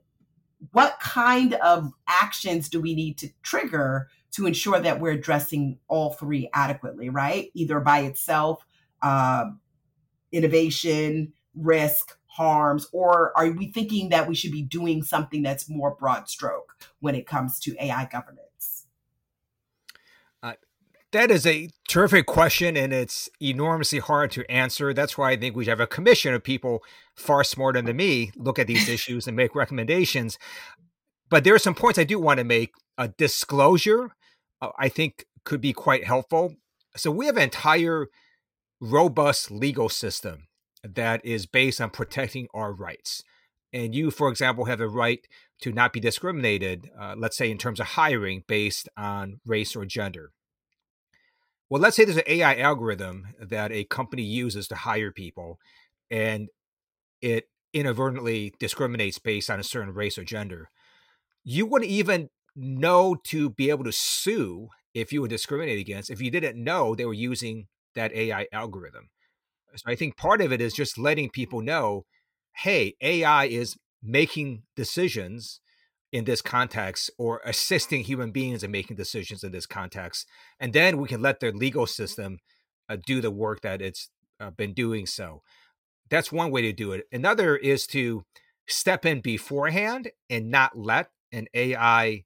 what 0.72 1.00
kind 1.00 1.54
of 1.56 1.94
actions 2.08 2.70
do 2.70 2.82
we 2.82 2.96
need 2.96 3.18
to 3.20 3.30
trigger 3.44 4.10
to 4.32 4.46
ensure 4.46 4.80
that 4.80 5.00
we're 5.00 5.12
addressing 5.12 5.80
all 5.88 6.14
three 6.14 6.50
adequately, 6.54 7.10
right? 7.10 7.50
Either 7.54 7.80
by 7.80 8.02
itself, 8.02 8.66
uh, 9.02 9.46
innovation, 10.32 11.34
risk, 11.56 12.18
harms, 12.28 12.88
or 12.94 13.38
are 13.38 13.52
we 13.52 13.68
thinking 13.68 14.10
that 14.10 14.28
we 14.28 14.36
should 14.36 14.52
be 14.52 14.62
doing 14.62 15.04
something 15.04 15.44
that's 15.44 15.70
more 15.70 15.96
broad 15.96 16.30
stroke 16.30 16.76
when 17.00 17.16
it 17.16 17.28
comes 17.28 17.60
to 17.60 17.76
AI 17.84 18.06
governance? 18.06 18.86
Uh, 20.42 20.54
that 21.12 21.32
is 21.32 21.46
a 21.46 21.70
terrific 21.88 22.28
question, 22.28 22.78
and 22.78 22.94
it's 22.94 23.30
enormously 23.42 24.00
hard 24.00 24.32
to 24.32 24.50
answer. 24.50 24.94
That's 24.94 25.18
why 25.18 25.32
I 25.32 25.38
think 25.38 25.56
we 25.56 25.66
have 25.66 25.80
a 25.80 25.88
commission 25.88 26.34
of 26.34 26.44
people 26.44 26.84
far 27.16 27.44
smarter 27.44 27.82
than 27.82 27.98
me 27.98 28.32
look 28.36 28.60
at 28.60 28.68
these 28.68 28.88
issues 28.98 29.28
and 29.28 29.36
make 29.36 29.56
recommendations. 29.56 30.38
But 31.30 31.44
there 31.44 31.56
are 31.56 31.60
some 31.60 31.76
points 31.76 32.00
I 32.00 32.04
do 32.04 32.20
want 32.20 32.38
to 32.38 32.44
make. 32.44 32.72
A 32.98 33.08
disclosure, 33.08 34.12
uh, 34.62 34.72
I 34.78 34.90
think, 34.90 35.26
could 35.46 35.62
be 35.62 35.74
quite 35.74 36.04
helpful. 36.04 36.56
So 36.98 37.12
we 37.12 37.28
have 37.28 37.38
an 37.38 37.44
entire 37.44 38.08
robust 38.80 39.52
legal 39.52 39.90
system 39.90 40.48
that 40.84 41.24
is 41.26 41.46
based 41.46 41.82
on 41.82 41.90
protecting 41.90 42.48
our 42.54 42.74
rights. 42.74 43.22
And 43.72 43.94
you, 43.94 44.10
for 44.10 44.30
example, 44.30 44.66
have 44.66 44.80
the 44.80 44.88
right 44.88 45.20
to 45.62 45.72
not 45.72 45.94
be 45.94 46.00
discriminated, 46.00 46.90
uh, 47.00 47.16
let's 47.18 47.38
say 47.38 47.52
in 47.52 47.58
terms 47.58 47.80
of 47.80 47.88
hiring 47.88 48.44
based 48.48 48.90
on 48.98 49.40
race 49.46 49.76
or 49.76 49.86
gender. 49.86 50.32
Well, 51.70 51.82
let's 51.82 51.96
say 51.96 52.06
there's 52.06 52.18
an 52.18 52.24
AI 52.26 52.56
algorithm 52.56 53.28
that 53.40 53.72
a 53.72 53.84
company 53.84 54.24
uses 54.24 54.68
to 54.70 54.76
hire 54.76 55.12
people, 55.12 55.60
and 56.10 56.50
it 57.22 57.50
inadvertently 57.74 58.54
discriminates 58.60 59.20
based 59.20 59.52
on 59.52 59.60
a 59.60 59.64
certain 59.64 59.94
race 59.94 60.18
or 60.18 60.24
gender. 60.24 60.70
You 61.44 61.68
wouldn't 61.68 61.92
even 61.92 62.30
know 62.56 63.16
to 63.26 63.52
be 63.52 63.70
able 63.70 63.84
to 63.84 63.92
sue 63.92 64.70
if 64.96 65.14
you 65.14 65.22
were 65.22 65.28
discriminated 65.28 65.80
against 65.80 66.10
if 66.10 66.20
you 66.22 66.32
didn't 66.32 66.62
know 66.62 66.96
they 66.96 67.06
were 67.06 67.14
using 67.14 67.68
that 67.96 68.14
AI 68.14 68.48
algorithm. 68.52 69.10
So 69.76 69.84
I 69.92 69.96
think 69.96 70.18
part 70.18 70.42
of 70.42 70.52
it 70.52 70.62
is 70.62 70.74
just 70.74 70.98
letting 70.98 71.30
people 71.30 71.62
know, 71.62 72.06
hey, 72.56 72.96
AI 73.02 73.46
is 73.46 73.78
making 74.02 74.64
decisions 74.76 75.62
in 76.12 76.26
this 76.26 76.42
context 76.42 77.12
or 77.18 77.42
assisting 77.46 78.04
human 78.04 78.32
beings 78.32 78.64
in 78.64 78.72
making 78.72 78.98
decisions 78.98 79.44
in 79.44 79.52
this 79.52 79.66
context. 79.66 80.28
And 80.60 80.74
then 80.74 80.98
we 80.98 81.08
can 81.08 81.22
let 81.22 81.40
the 81.40 81.52
legal 81.52 81.86
system 81.86 82.40
uh, 82.88 82.98
do 83.06 83.22
the 83.22 83.32
work 83.32 83.62
that 83.62 83.82
it's 83.82 84.10
uh, 84.40 84.50
been 84.50 84.74
doing 84.74 85.06
so. 85.06 85.42
That's 86.10 86.32
one 86.32 86.50
way 86.50 86.64
to 86.64 86.74
do 86.74 86.92
it. 86.94 87.06
Another 87.12 87.56
is 87.56 87.86
to 87.88 88.24
step 88.68 89.06
in 89.06 89.22
beforehand 89.22 90.10
and 90.30 90.50
not 90.50 90.78
let 90.78 91.10
an 91.32 91.48
AI 91.54 92.24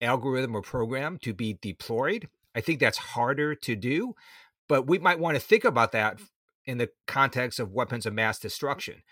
algorithm 0.00 0.54
or 0.54 0.62
program 0.62 1.18
to 1.22 1.34
be 1.34 1.58
deployed. 1.60 2.28
I 2.54 2.60
think 2.60 2.78
that's 2.78 2.98
harder 2.98 3.54
to 3.54 3.76
do 3.76 4.14
but 4.68 4.86
we 4.86 4.98
might 4.98 5.18
want 5.18 5.36
to 5.36 5.40
think 5.40 5.64
about 5.64 5.92
that 5.92 6.18
mm. 6.18 6.26
in 6.64 6.78
the 6.78 6.90
context 7.06 7.60
of 7.60 7.72
weapons 7.72 8.06
of 8.06 8.14
mass 8.14 8.38
destruction. 8.38 9.02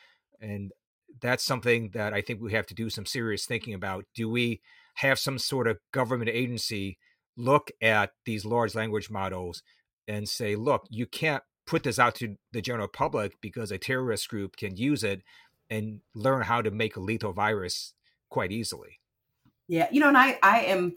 And 0.40 0.72
that's 1.20 1.44
something 1.44 1.90
that 1.94 2.12
I 2.12 2.20
think 2.20 2.40
we 2.40 2.52
have 2.52 2.66
to 2.66 2.74
do 2.74 2.90
some 2.90 3.06
serious 3.06 3.46
thinking 3.46 3.74
about. 3.74 4.04
Do 4.14 4.28
we 4.28 4.60
have 4.96 5.18
some 5.18 5.38
sort 5.38 5.66
of 5.68 5.78
government 5.92 6.30
agency 6.30 6.98
look 7.36 7.70
at 7.80 8.10
these 8.24 8.44
large 8.44 8.74
language 8.74 9.10
models 9.10 9.62
and 10.06 10.28
say, 10.28 10.56
look, 10.56 10.86
you 10.90 11.06
can't 11.06 11.42
put 11.66 11.82
this 11.82 11.98
out 11.98 12.14
to 12.16 12.36
the 12.52 12.60
general 12.60 12.88
public 12.88 13.40
because 13.40 13.70
a 13.70 13.78
terrorist 13.78 14.28
group 14.28 14.56
can 14.56 14.76
use 14.76 15.02
it 15.02 15.22
and 15.70 16.00
learn 16.14 16.42
how 16.42 16.60
to 16.60 16.70
make 16.70 16.96
a 16.96 17.00
lethal 17.00 17.32
virus 17.32 17.94
quite 18.28 18.52
easily. 18.52 19.00
Yeah, 19.66 19.88
you 19.90 20.00
know, 20.00 20.08
and 20.08 20.18
I, 20.18 20.38
I 20.42 20.60
am, 20.66 20.94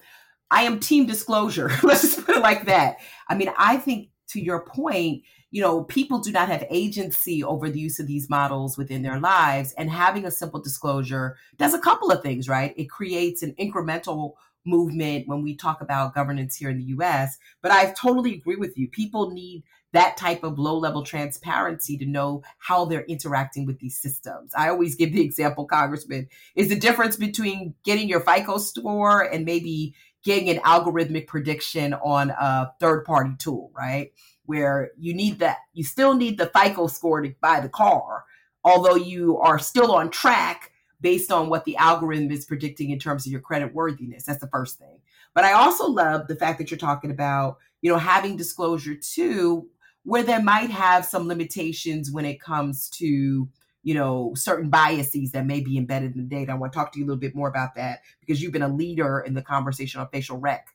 I 0.51 0.63
am 0.63 0.79
team 0.79 1.05
disclosure. 1.05 1.71
Let's 1.83 2.01
just 2.01 2.25
put 2.25 2.35
it 2.35 2.41
like 2.41 2.65
that. 2.65 2.97
I 3.29 3.35
mean, 3.35 3.49
I 3.57 3.77
think 3.77 4.09
to 4.29 4.41
your 4.41 4.65
point, 4.65 5.23
you 5.51 5.61
know, 5.61 5.83
people 5.83 6.19
do 6.19 6.31
not 6.31 6.49
have 6.49 6.65
agency 6.69 7.43
over 7.43 7.69
the 7.69 7.79
use 7.79 7.99
of 7.99 8.07
these 8.07 8.29
models 8.29 8.77
within 8.77 9.01
their 9.01 9.19
lives. 9.19 9.73
And 9.77 9.89
having 9.89 10.25
a 10.25 10.31
simple 10.31 10.59
disclosure 10.59 11.37
does 11.57 11.73
a 11.73 11.79
couple 11.79 12.11
of 12.11 12.21
things, 12.21 12.49
right? 12.49 12.73
It 12.77 12.89
creates 12.89 13.41
an 13.43 13.55
incremental 13.59 14.33
movement 14.65 15.27
when 15.27 15.41
we 15.41 15.55
talk 15.55 15.81
about 15.81 16.13
governance 16.13 16.55
here 16.55 16.69
in 16.69 16.77
the 16.77 16.83
US. 16.85 17.37
But 17.61 17.71
I 17.71 17.93
totally 17.93 18.33
agree 18.33 18.57
with 18.57 18.77
you. 18.77 18.89
People 18.89 19.31
need 19.31 19.63
that 19.93 20.17
type 20.17 20.43
of 20.43 20.59
low 20.59 20.77
level 20.77 21.03
transparency 21.03 21.97
to 21.97 22.05
know 22.05 22.43
how 22.59 22.85
they're 22.85 23.05
interacting 23.05 23.65
with 23.65 23.79
these 23.79 23.97
systems. 23.97 24.51
I 24.55 24.69
always 24.69 24.95
give 24.95 25.13
the 25.13 25.21
example, 25.25 25.65
Congressman, 25.65 26.27
is 26.55 26.69
the 26.69 26.79
difference 26.79 27.15
between 27.15 27.73
getting 27.83 28.09
your 28.09 28.19
FICO 28.19 28.57
score 28.57 29.21
and 29.21 29.45
maybe 29.45 29.95
getting 30.27 30.49
an 30.49 30.57
algorithmic 30.63 31.25
prediction 31.25 31.93
on 31.93 32.31
a 32.31 32.69
third 32.81 33.05
party 33.05 33.31
tool, 33.39 33.71
right? 33.73 34.11
Where 34.45 34.91
you 34.97 35.13
need 35.13 35.39
that, 35.39 35.59
you 35.71 35.85
still 35.85 36.15
need 36.15 36.37
the 36.37 36.51
FICO 36.53 36.87
score 36.87 37.21
to 37.21 37.33
buy 37.39 37.61
the 37.61 37.69
car, 37.69 38.25
although 38.61 38.97
you 38.97 39.37
are 39.37 39.57
still 39.57 39.93
on 39.93 40.09
track 40.09 40.73
based 40.99 41.31
on 41.31 41.47
what 41.47 41.63
the 41.63 41.77
algorithm 41.77 42.29
is 42.29 42.43
predicting 42.43 42.89
in 42.89 42.99
terms 42.99 43.25
of 43.25 43.31
your 43.31 43.39
credit 43.39 43.73
worthiness. 43.73 44.25
That's 44.25 44.41
the 44.41 44.49
first 44.49 44.77
thing. 44.77 44.99
But 45.33 45.45
I 45.45 45.53
also 45.53 45.87
love 45.87 46.27
the 46.27 46.35
fact 46.35 46.57
that 46.57 46.69
you're 46.69 46.77
talking 46.77 47.11
about, 47.11 47.55
you 47.81 47.89
know, 47.89 47.97
having 47.97 48.35
disclosure 48.35 48.95
too, 48.95 49.69
where 50.03 50.23
there 50.23 50.43
might 50.43 50.71
have 50.71 51.05
some 51.05 51.29
limitations 51.29 52.11
when 52.11 52.25
it 52.25 52.41
comes 52.41 52.89
to 52.89 53.47
you 53.83 53.93
know, 53.93 54.33
certain 54.35 54.69
biases 54.69 55.31
that 55.31 55.45
may 55.45 55.61
be 55.61 55.77
embedded 55.77 56.13
in 56.13 56.17
the 56.17 56.23
data. 56.23 56.51
I 56.51 56.55
want 56.55 56.73
to 56.73 56.77
talk 56.77 56.91
to 56.93 56.99
you 56.99 57.05
a 57.05 57.07
little 57.07 57.19
bit 57.19 57.35
more 57.35 57.47
about 57.47 57.75
that 57.75 58.01
because 58.19 58.41
you've 58.41 58.51
been 58.51 58.61
a 58.61 58.67
leader 58.67 59.19
in 59.19 59.33
the 59.33 59.41
conversation 59.41 60.01
on 60.01 60.09
facial 60.09 60.37
rec 60.37 60.67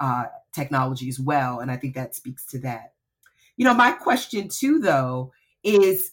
uh, 0.00 0.24
technology 0.52 1.08
as 1.08 1.18
well. 1.18 1.60
And 1.60 1.70
I 1.70 1.76
think 1.76 1.94
that 1.94 2.14
speaks 2.14 2.44
to 2.46 2.58
that. 2.60 2.92
You 3.56 3.64
know, 3.64 3.74
my 3.74 3.92
question 3.92 4.48
too, 4.48 4.78
though, 4.78 5.32
is 5.64 6.12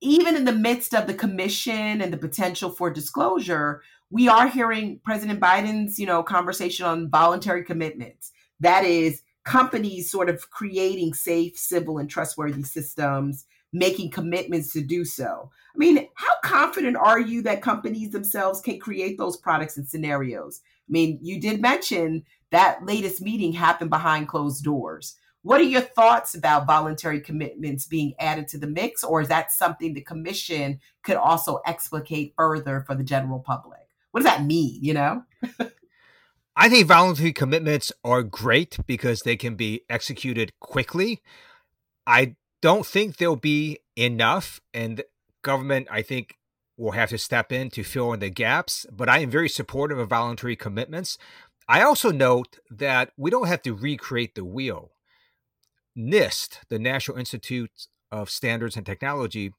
even 0.00 0.36
in 0.36 0.44
the 0.44 0.52
midst 0.52 0.94
of 0.94 1.06
the 1.06 1.14
commission 1.14 2.00
and 2.00 2.12
the 2.12 2.18
potential 2.18 2.70
for 2.70 2.90
disclosure, 2.90 3.82
we 4.10 4.28
are 4.28 4.48
hearing 4.48 5.00
President 5.02 5.40
Biden's, 5.40 5.98
you 5.98 6.06
know, 6.06 6.22
conversation 6.22 6.86
on 6.86 7.10
voluntary 7.10 7.64
commitments. 7.64 8.30
That 8.60 8.84
is 8.84 9.22
companies 9.44 10.10
sort 10.10 10.28
of 10.28 10.50
creating 10.50 11.14
safe, 11.14 11.58
civil, 11.58 11.98
and 11.98 12.08
trustworthy 12.08 12.62
systems, 12.62 13.44
making 13.74 14.08
commitments 14.10 14.72
to 14.72 14.80
do 14.80 15.04
so. 15.04 15.50
I 15.74 15.78
mean, 15.78 16.08
how 16.14 16.32
confident 16.44 16.96
are 16.96 17.20
you 17.20 17.42
that 17.42 17.60
companies 17.60 18.10
themselves 18.10 18.60
can 18.60 18.78
create 18.78 19.18
those 19.18 19.36
products 19.36 19.76
and 19.76 19.86
scenarios? 19.86 20.60
I 20.88 20.92
mean, 20.92 21.18
you 21.20 21.40
did 21.40 21.60
mention 21.60 22.24
that 22.50 22.86
latest 22.86 23.20
meeting 23.20 23.52
happened 23.52 23.90
behind 23.90 24.28
closed 24.28 24.62
doors. 24.62 25.16
What 25.42 25.60
are 25.60 25.64
your 25.64 25.80
thoughts 25.80 26.34
about 26.34 26.66
voluntary 26.66 27.20
commitments 27.20 27.86
being 27.86 28.14
added 28.18 28.48
to 28.48 28.58
the 28.58 28.68
mix, 28.68 29.02
or 29.02 29.20
is 29.20 29.28
that 29.28 29.52
something 29.52 29.92
the 29.92 30.00
commission 30.00 30.78
could 31.02 31.16
also 31.16 31.60
explicate 31.66 32.32
further 32.36 32.84
for 32.86 32.94
the 32.94 33.04
general 33.04 33.40
public? 33.40 33.80
What 34.12 34.22
does 34.22 34.30
that 34.30 34.44
mean, 34.44 34.78
you 34.80 34.94
know? 34.94 35.24
I 36.56 36.68
think 36.68 36.86
voluntary 36.86 37.32
commitments 37.32 37.92
are 38.04 38.22
great 38.22 38.78
because 38.86 39.22
they 39.22 39.36
can 39.36 39.56
be 39.56 39.82
executed 39.90 40.52
quickly. 40.60 41.20
I 42.06 42.36
don't 42.64 42.86
think 42.86 43.18
there'll 43.18 43.36
be 43.36 43.80
enough, 43.94 44.58
and 44.72 45.02
government, 45.42 45.86
I 45.90 46.00
think, 46.00 46.38
will 46.78 46.92
have 46.92 47.10
to 47.10 47.18
step 47.18 47.52
in 47.52 47.68
to 47.68 47.84
fill 47.84 48.14
in 48.14 48.20
the 48.20 48.30
gaps. 48.30 48.86
But 48.90 49.06
I 49.06 49.18
am 49.18 49.28
very 49.30 49.50
supportive 49.50 49.98
of 49.98 50.08
voluntary 50.08 50.56
commitments. 50.56 51.18
I 51.68 51.82
also 51.82 52.10
note 52.10 52.56
that 52.70 53.12
we 53.18 53.30
don't 53.30 53.48
have 53.48 53.60
to 53.64 53.74
recreate 53.74 54.34
the 54.34 54.46
wheel. 54.46 54.92
NIST, 55.94 56.60
the 56.70 56.78
National 56.78 57.18
Institute 57.18 57.88
of 58.10 58.30
Standards 58.30 58.78
and 58.78 58.86
Technology, 58.86 59.52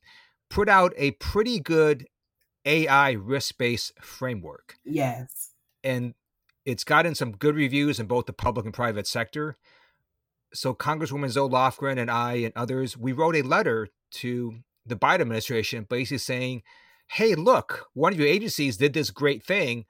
put 0.50 0.68
out 0.68 0.92
a 0.98 1.12
pretty 1.12 1.60
good 1.60 2.08
AI 2.66 3.12
risk 3.12 3.60
based 3.60 3.94
framework. 4.02 4.78
Yes. 4.84 5.52
And 5.84 6.16
it's 6.66 6.84
gotten 6.84 7.14
some 7.14 7.34
good 7.34 7.56
reviews 7.56 8.00
in 8.00 8.08
both 8.08 8.26
the 8.26 8.34
public 8.34 8.66
and 8.66 8.74
private 8.74 9.06
sector. 9.06 9.58
So, 10.54 10.74
Congresswoman 10.74 11.30
Zoe 11.30 11.50
Lofgren 11.50 11.98
and 12.00 12.10
I 12.10 12.36
and 12.36 12.54
others, 12.56 12.98
we 12.98 13.12
wrote 13.12 13.36
a 13.36 13.42
letter 13.42 13.90
to 14.12 14.60
the 14.86 14.96
Biden 14.96 15.22
administration 15.22 15.86
basically 15.90 16.20
saying, 16.20 16.64
hey, 17.08 17.36
look, 17.36 17.88
one 17.94 18.14
of 18.14 18.20
your 18.20 18.28
agencies 18.28 18.78
did 18.78 18.94
this 18.94 19.12
great 19.12 19.44
thing. 19.44 19.86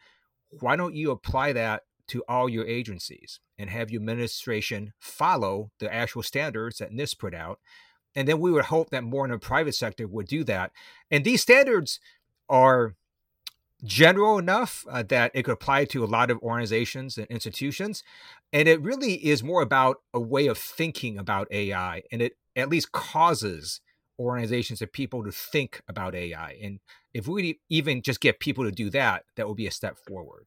Why 0.59 0.75
don't 0.75 0.95
you 0.95 1.11
apply 1.11 1.53
that 1.53 1.83
to 2.07 2.23
all 2.27 2.47
your 2.47 2.65
agencies 2.65 3.39
and 3.57 3.69
have 3.69 3.89
your 3.89 3.99
administration 3.99 4.93
follow 4.99 5.71
the 5.79 5.93
actual 5.93 6.23
standards 6.23 6.77
that 6.77 6.91
NIST 6.91 7.19
put 7.19 7.33
out? 7.33 7.59
And 8.15 8.27
then 8.27 8.39
we 8.39 8.51
would 8.51 8.65
hope 8.65 8.89
that 8.91 9.03
more 9.03 9.25
in 9.25 9.31
the 9.31 9.37
private 9.37 9.75
sector 9.75 10.07
would 10.07 10.27
do 10.27 10.43
that. 10.45 10.71
And 11.11 11.23
these 11.23 11.41
standards 11.41 11.99
are 12.49 12.95
general 13.83 14.37
enough 14.37 14.85
uh, 14.89 15.03
that 15.03 15.31
it 15.33 15.43
could 15.43 15.53
apply 15.53 15.85
to 15.85 16.03
a 16.03 16.07
lot 16.07 16.31
of 16.31 16.39
organizations 16.39 17.17
and 17.17 17.27
institutions. 17.27 18.03
And 18.53 18.67
it 18.67 18.81
really 18.81 19.13
is 19.13 19.43
more 19.43 19.61
about 19.61 19.97
a 20.13 20.19
way 20.19 20.47
of 20.47 20.57
thinking 20.57 21.17
about 21.17 21.47
AI. 21.51 22.03
And 22.11 22.21
it 22.21 22.33
at 22.55 22.69
least 22.69 22.91
causes 22.91 23.81
organizations 24.17 24.81
and 24.81 24.91
people 24.91 25.23
to 25.23 25.31
think 25.31 25.81
about 25.89 26.15
AI. 26.15 26.57
And 26.61 26.79
if 27.13 27.27
we 27.27 27.59
even 27.69 28.01
just 28.01 28.21
get 28.21 28.39
people 28.39 28.63
to 28.63 28.71
do 28.71 28.89
that, 28.91 29.23
that 29.35 29.45
will 29.45 29.55
be 29.55 29.67
a 29.67 29.71
step 29.71 29.97
forward. 29.97 30.45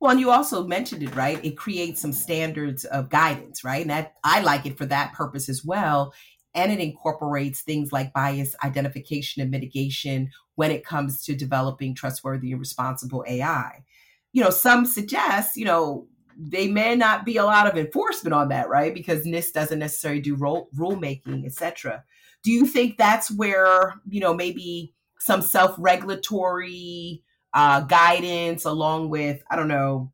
Well, 0.00 0.10
and 0.10 0.20
you 0.20 0.30
also 0.30 0.66
mentioned 0.66 1.02
it, 1.02 1.14
right? 1.14 1.44
It 1.44 1.56
creates 1.56 2.00
some 2.00 2.12
standards 2.12 2.84
of 2.86 3.10
guidance, 3.10 3.62
right? 3.62 3.82
And 3.82 3.90
that 3.90 4.14
I 4.24 4.40
like 4.40 4.66
it 4.66 4.78
for 4.78 4.86
that 4.86 5.12
purpose 5.12 5.48
as 5.48 5.64
well 5.64 6.12
and 6.54 6.72
it 6.72 6.80
incorporates 6.80 7.62
things 7.62 7.92
like 7.92 8.12
bias 8.12 8.54
identification 8.62 9.42
and 9.42 9.50
mitigation 9.50 10.30
when 10.54 10.70
it 10.70 10.84
comes 10.84 11.24
to 11.24 11.34
developing 11.34 11.94
trustworthy 11.94 12.52
and 12.52 12.60
responsible 12.60 13.24
AI. 13.26 13.84
You 14.32 14.42
know, 14.42 14.50
some 14.50 14.84
suggest, 14.86 15.56
you 15.56 15.64
know, 15.64 16.06
they 16.36 16.68
may 16.68 16.94
not 16.96 17.24
be 17.24 17.36
a 17.36 17.44
lot 17.44 17.66
of 17.66 17.76
enforcement 17.76 18.34
on 18.34 18.48
that, 18.48 18.68
right? 18.68 18.94
Because 18.94 19.26
NIST 19.26 19.52
doesn't 19.52 19.78
necessarily 19.78 20.20
do 20.20 20.34
rule 20.34 20.68
rulemaking, 20.76 21.44
et 21.44 21.52
cetera. 21.52 22.04
Do 22.42 22.50
you 22.50 22.66
think 22.66 22.96
that's 22.96 23.30
where, 23.30 23.94
you 24.08 24.20
know, 24.20 24.34
maybe 24.34 24.94
some 25.18 25.42
self-regulatory 25.42 27.22
uh, 27.54 27.80
guidance 27.82 28.64
along 28.64 29.10
with, 29.10 29.42
I 29.50 29.56
don't 29.56 29.68
know, 29.68 30.10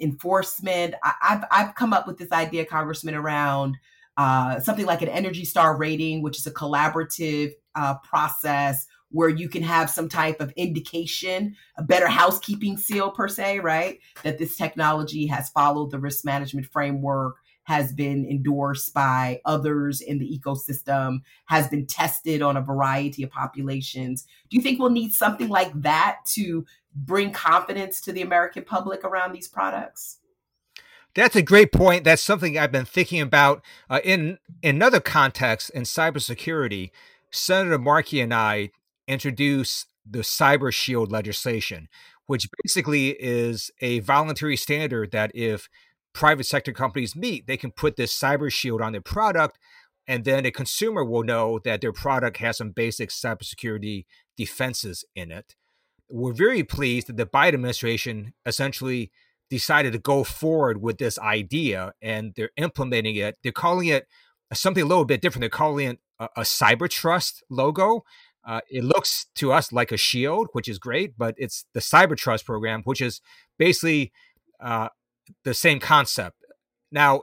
enforcement? 0.00 0.94
I, 1.04 1.12
I've, 1.22 1.44
I've 1.50 1.74
come 1.74 1.92
up 1.92 2.06
with 2.06 2.18
this 2.18 2.32
idea, 2.32 2.64
Congressman, 2.64 3.14
around 3.14 3.76
uh, 4.16 4.58
something 4.60 4.86
like 4.86 5.02
an 5.02 5.08
Energy 5.08 5.44
Star 5.44 5.76
rating, 5.76 6.22
which 6.22 6.38
is 6.38 6.46
a 6.46 6.52
collaborative 6.52 7.52
uh, 7.74 7.94
process 7.98 8.86
where 9.12 9.28
you 9.28 9.48
can 9.48 9.62
have 9.62 9.88
some 9.88 10.08
type 10.08 10.40
of 10.40 10.52
indication, 10.56 11.54
a 11.76 11.82
better 11.82 12.08
housekeeping 12.08 12.76
seal 12.76 13.10
per 13.10 13.28
se, 13.28 13.60
right? 13.60 14.00
That 14.22 14.38
this 14.38 14.56
technology 14.56 15.26
has 15.26 15.50
followed 15.50 15.90
the 15.90 15.98
risk 15.98 16.24
management 16.24 16.66
framework, 16.66 17.36
has 17.64 17.92
been 17.92 18.26
endorsed 18.26 18.92
by 18.92 19.40
others 19.44 20.00
in 20.00 20.18
the 20.18 20.38
ecosystem, 20.38 21.20
has 21.46 21.68
been 21.68 21.86
tested 21.86 22.42
on 22.42 22.56
a 22.56 22.62
variety 22.62 23.22
of 23.22 23.30
populations. 23.30 24.26
Do 24.50 24.56
you 24.56 24.62
think 24.62 24.80
we'll 24.80 24.90
need 24.90 25.12
something 25.12 25.48
like 25.48 25.72
that 25.82 26.18
to 26.34 26.64
bring 26.94 27.32
confidence 27.32 28.00
to 28.02 28.12
the 28.12 28.22
American 28.22 28.64
public 28.64 29.04
around 29.04 29.32
these 29.32 29.48
products? 29.48 30.18
That's 31.14 31.36
a 31.36 31.42
great 31.42 31.72
point. 31.72 32.04
That's 32.04 32.22
something 32.22 32.56
I've 32.56 32.72
been 32.72 32.86
thinking 32.86 33.20
about 33.20 33.62
uh, 33.90 34.00
in, 34.02 34.38
in 34.62 34.76
another 34.76 35.00
context 35.00 35.70
in 35.70 35.82
cybersecurity. 35.82 36.90
Senator 37.30 37.78
Markey 37.78 38.20
and 38.20 38.32
I 38.32 38.70
introduced 39.08 39.86
the 40.08 40.20
Cyber 40.20 40.72
Shield 40.72 41.12
legislation, 41.12 41.88
which 42.26 42.48
basically 42.62 43.10
is 43.10 43.70
a 43.80 44.00
voluntary 44.00 44.56
standard 44.56 45.12
that 45.12 45.30
if 45.34 45.68
private 46.12 46.44
sector 46.44 46.72
companies 46.72 47.16
meet, 47.16 47.46
they 47.46 47.56
can 47.56 47.70
put 47.70 47.96
this 47.96 48.18
Cyber 48.18 48.50
Shield 48.50 48.80
on 48.80 48.92
their 48.92 49.00
product, 49.00 49.58
and 50.06 50.24
then 50.24 50.44
a 50.44 50.50
consumer 50.50 51.04
will 51.04 51.22
know 51.22 51.60
that 51.64 51.80
their 51.80 51.92
product 51.92 52.38
has 52.38 52.58
some 52.58 52.70
basic 52.70 53.10
cybersecurity 53.10 54.04
defenses 54.36 55.04
in 55.14 55.30
it. 55.30 55.54
We're 56.10 56.32
very 56.32 56.64
pleased 56.64 57.06
that 57.06 57.16
the 57.16 57.26
Biden 57.26 57.54
administration 57.54 58.34
essentially 58.44 59.10
decided 59.48 59.92
to 59.92 59.98
go 59.98 60.24
forward 60.24 60.82
with 60.82 60.98
this 60.98 61.18
idea 61.18 61.92
and 62.02 62.32
they're 62.34 62.50
implementing 62.56 63.16
it. 63.16 63.36
They're 63.42 63.52
calling 63.52 63.88
it 63.88 64.06
something 64.52 64.82
a 64.82 64.86
little 64.86 65.04
bit 65.04 65.22
different. 65.22 65.42
They're 65.42 65.50
calling 65.50 65.90
it 65.90 65.98
a, 66.18 66.28
a 66.38 66.40
cyber 66.40 66.88
trust 66.88 67.42
logo. 67.50 68.04
Uh, 68.44 68.60
it 68.70 68.84
looks 68.84 69.26
to 69.36 69.52
us 69.52 69.72
like 69.72 69.92
a 69.92 69.96
shield, 69.96 70.48
which 70.52 70.68
is 70.68 70.78
great, 70.78 71.16
but 71.16 71.34
it's 71.38 71.64
the 71.74 71.80
cyber 71.80 72.16
trust 72.16 72.44
program, 72.44 72.82
which 72.84 73.00
is 73.00 73.20
basically 73.58 74.12
uh, 74.60 74.88
the 75.44 75.54
same 75.54 75.78
concept. 75.78 76.36
Now, 76.90 77.22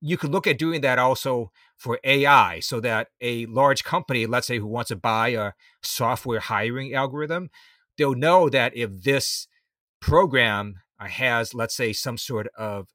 you 0.00 0.16
could 0.16 0.30
look 0.30 0.46
at 0.46 0.58
doing 0.58 0.80
that 0.82 0.98
also 0.98 1.50
for 1.76 1.98
AI 2.04 2.60
so 2.60 2.78
that 2.80 3.08
a 3.20 3.46
large 3.46 3.84
company, 3.84 4.26
let's 4.26 4.46
say, 4.46 4.58
who 4.58 4.66
wants 4.66 4.88
to 4.88 4.96
buy 4.96 5.28
a 5.28 5.52
software 5.82 6.40
hiring 6.40 6.94
algorithm, 6.94 7.50
they'll 7.96 8.14
know 8.14 8.48
that 8.48 8.76
if 8.76 9.02
this 9.02 9.48
program 10.00 10.74
has, 10.98 11.54
let's 11.54 11.74
say, 11.74 11.92
some 11.92 12.18
sort 12.18 12.48
of 12.56 12.88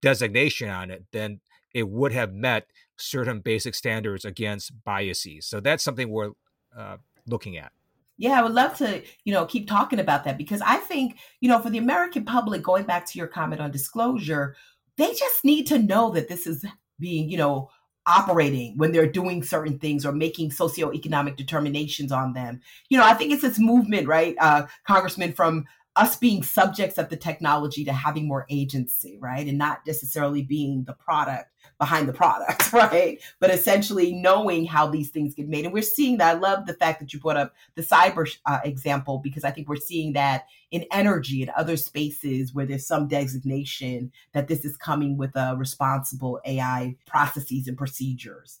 designation 0.00 0.68
on 0.68 0.90
it, 0.90 1.04
then 1.12 1.40
it 1.72 1.88
would 1.88 2.12
have 2.12 2.32
met 2.32 2.66
certain 2.96 3.40
basic 3.40 3.74
standards 3.74 4.24
against 4.24 4.72
biases. 4.84 5.46
So 5.46 5.60
that's 5.60 5.82
something 5.82 6.10
we're 6.10 6.32
uh, 6.76 6.96
looking 7.26 7.56
at. 7.56 7.72
Yeah, 8.18 8.38
I 8.38 8.42
would 8.42 8.52
love 8.52 8.76
to, 8.78 9.02
you 9.24 9.32
know, 9.32 9.46
keep 9.46 9.66
talking 9.66 9.98
about 9.98 10.24
that 10.24 10.38
because 10.38 10.60
I 10.60 10.76
think, 10.76 11.18
you 11.40 11.48
know, 11.48 11.58
for 11.58 11.70
the 11.70 11.78
American 11.78 12.24
public, 12.24 12.62
going 12.62 12.84
back 12.84 13.06
to 13.06 13.18
your 13.18 13.26
comment 13.26 13.60
on 13.60 13.70
disclosure, 13.70 14.54
they 14.96 15.12
just 15.12 15.44
need 15.44 15.66
to 15.68 15.78
know 15.78 16.10
that 16.10 16.28
this 16.28 16.46
is 16.46 16.64
being, 17.00 17.28
you 17.28 17.38
know, 17.38 17.70
operating 18.06 18.76
when 18.76 18.92
they're 18.92 19.10
doing 19.10 19.42
certain 19.42 19.78
things 19.78 20.04
or 20.04 20.12
making 20.12 20.50
socioeconomic 20.50 21.36
determinations 21.36 22.12
on 22.12 22.32
them. 22.32 22.60
You 22.88 22.98
know, 22.98 23.04
I 23.04 23.14
think 23.14 23.32
it's 23.32 23.42
this 23.42 23.58
movement, 23.58 24.08
right, 24.08 24.36
uh, 24.40 24.66
Congressman, 24.86 25.32
from 25.32 25.64
us 25.94 26.16
being 26.16 26.42
subjects 26.42 26.96
of 26.96 27.10
the 27.10 27.16
technology 27.16 27.84
to 27.84 27.92
having 27.92 28.26
more 28.26 28.46
agency, 28.48 29.18
right? 29.20 29.46
And 29.46 29.58
not 29.58 29.86
necessarily 29.86 30.42
being 30.42 30.84
the 30.84 30.94
product 30.94 31.50
behind 31.78 32.08
the 32.08 32.14
product, 32.14 32.72
right? 32.72 33.20
But 33.40 33.50
essentially 33.50 34.12
knowing 34.14 34.64
how 34.64 34.86
these 34.86 35.10
things 35.10 35.34
get 35.34 35.48
made. 35.48 35.64
And 35.66 35.74
we're 35.74 35.82
seeing 35.82 36.16
that. 36.18 36.36
I 36.36 36.38
love 36.38 36.64
the 36.66 36.74
fact 36.74 37.00
that 37.00 37.12
you 37.12 37.20
brought 37.20 37.36
up 37.36 37.54
the 37.74 37.82
cyber 37.82 38.26
uh, 38.46 38.60
example 38.64 39.18
because 39.18 39.44
I 39.44 39.50
think 39.50 39.68
we're 39.68 39.76
seeing 39.76 40.14
that 40.14 40.46
in 40.70 40.86
energy 40.92 41.42
and 41.42 41.50
other 41.50 41.76
spaces 41.76 42.54
where 42.54 42.64
there's 42.64 42.86
some 42.86 43.06
designation 43.06 44.12
that 44.32 44.48
this 44.48 44.64
is 44.64 44.78
coming 44.78 45.18
with 45.18 45.36
a 45.36 45.54
responsible 45.58 46.40
AI 46.46 46.96
processes 47.06 47.68
and 47.68 47.76
procedures. 47.76 48.60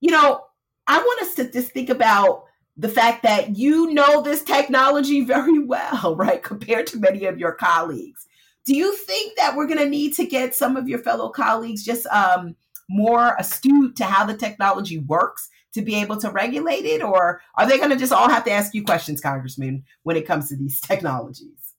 You 0.00 0.10
know, 0.10 0.44
I 0.86 0.98
want 0.98 1.22
us 1.22 1.34
to 1.36 1.50
just 1.50 1.72
think 1.72 1.88
about 1.88 2.44
the 2.78 2.88
fact 2.88 3.24
that 3.24 3.56
you 3.56 3.92
know 3.92 4.22
this 4.22 4.42
technology 4.42 5.20
very 5.24 5.58
well, 5.58 6.14
right, 6.16 6.42
compared 6.42 6.86
to 6.88 6.98
many 6.98 7.26
of 7.26 7.38
your 7.38 7.52
colleagues. 7.52 8.26
Do 8.64 8.74
you 8.74 8.94
think 8.94 9.36
that 9.36 9.56
we're 9.56 9.66
going 9.66 9.78
to 9.80 9.88
need 9.88 10.14
to 10.14 10.26
get 10.26 10.54
some 10.54 10.76
of 10.76 10.88
your 10.88 10.98
fellow 10.98 11.30
colleagues 11.30 11.84
just 11.84 12.06
um, 12.06 12.54
more 12.88 13.34
astute 13.38 13.96
to 13.96 14.04
how 14.04 14.24
the 14.24 14.36
technology 14.36 14.98
works 14.98 15.48
to 15.72 15.82
be 15.82 15.96
able 15.96 16.16
to 16.18 16.30
regulate 16.30 16.84
it, 16.84 17.02
or 17.02 17.40
are 17.56 17.66
they 17.66 17.78
going 17.78 17.90
to 17.90 17.96
just 17.96 18.12
all 18.12 18.28
have 18.28 18.44
to 18.44 18.50
ask 18.50 18.74
you 18.74 18.84
questions, 18.84 19.20
Congressman, 19.20 19.84
when 20.02 20.16
it 20.16 20.26
comes 20.26 20.48
to 20.48 20.56
these 20.56 20.80
technologies? 20.80 21.74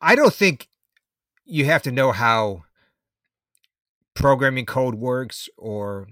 I 0.00 0.14
don't 0.14 0.34
think 0.34 0.68
you 1.44 1.64
have 1.64 1.82
to 1.82 1.90
know 1.90 2.12
how 2.12 2.64
programming 4.14 4.66
code 4.66 4.96
works 4.96 5.48
or 5.56 6.08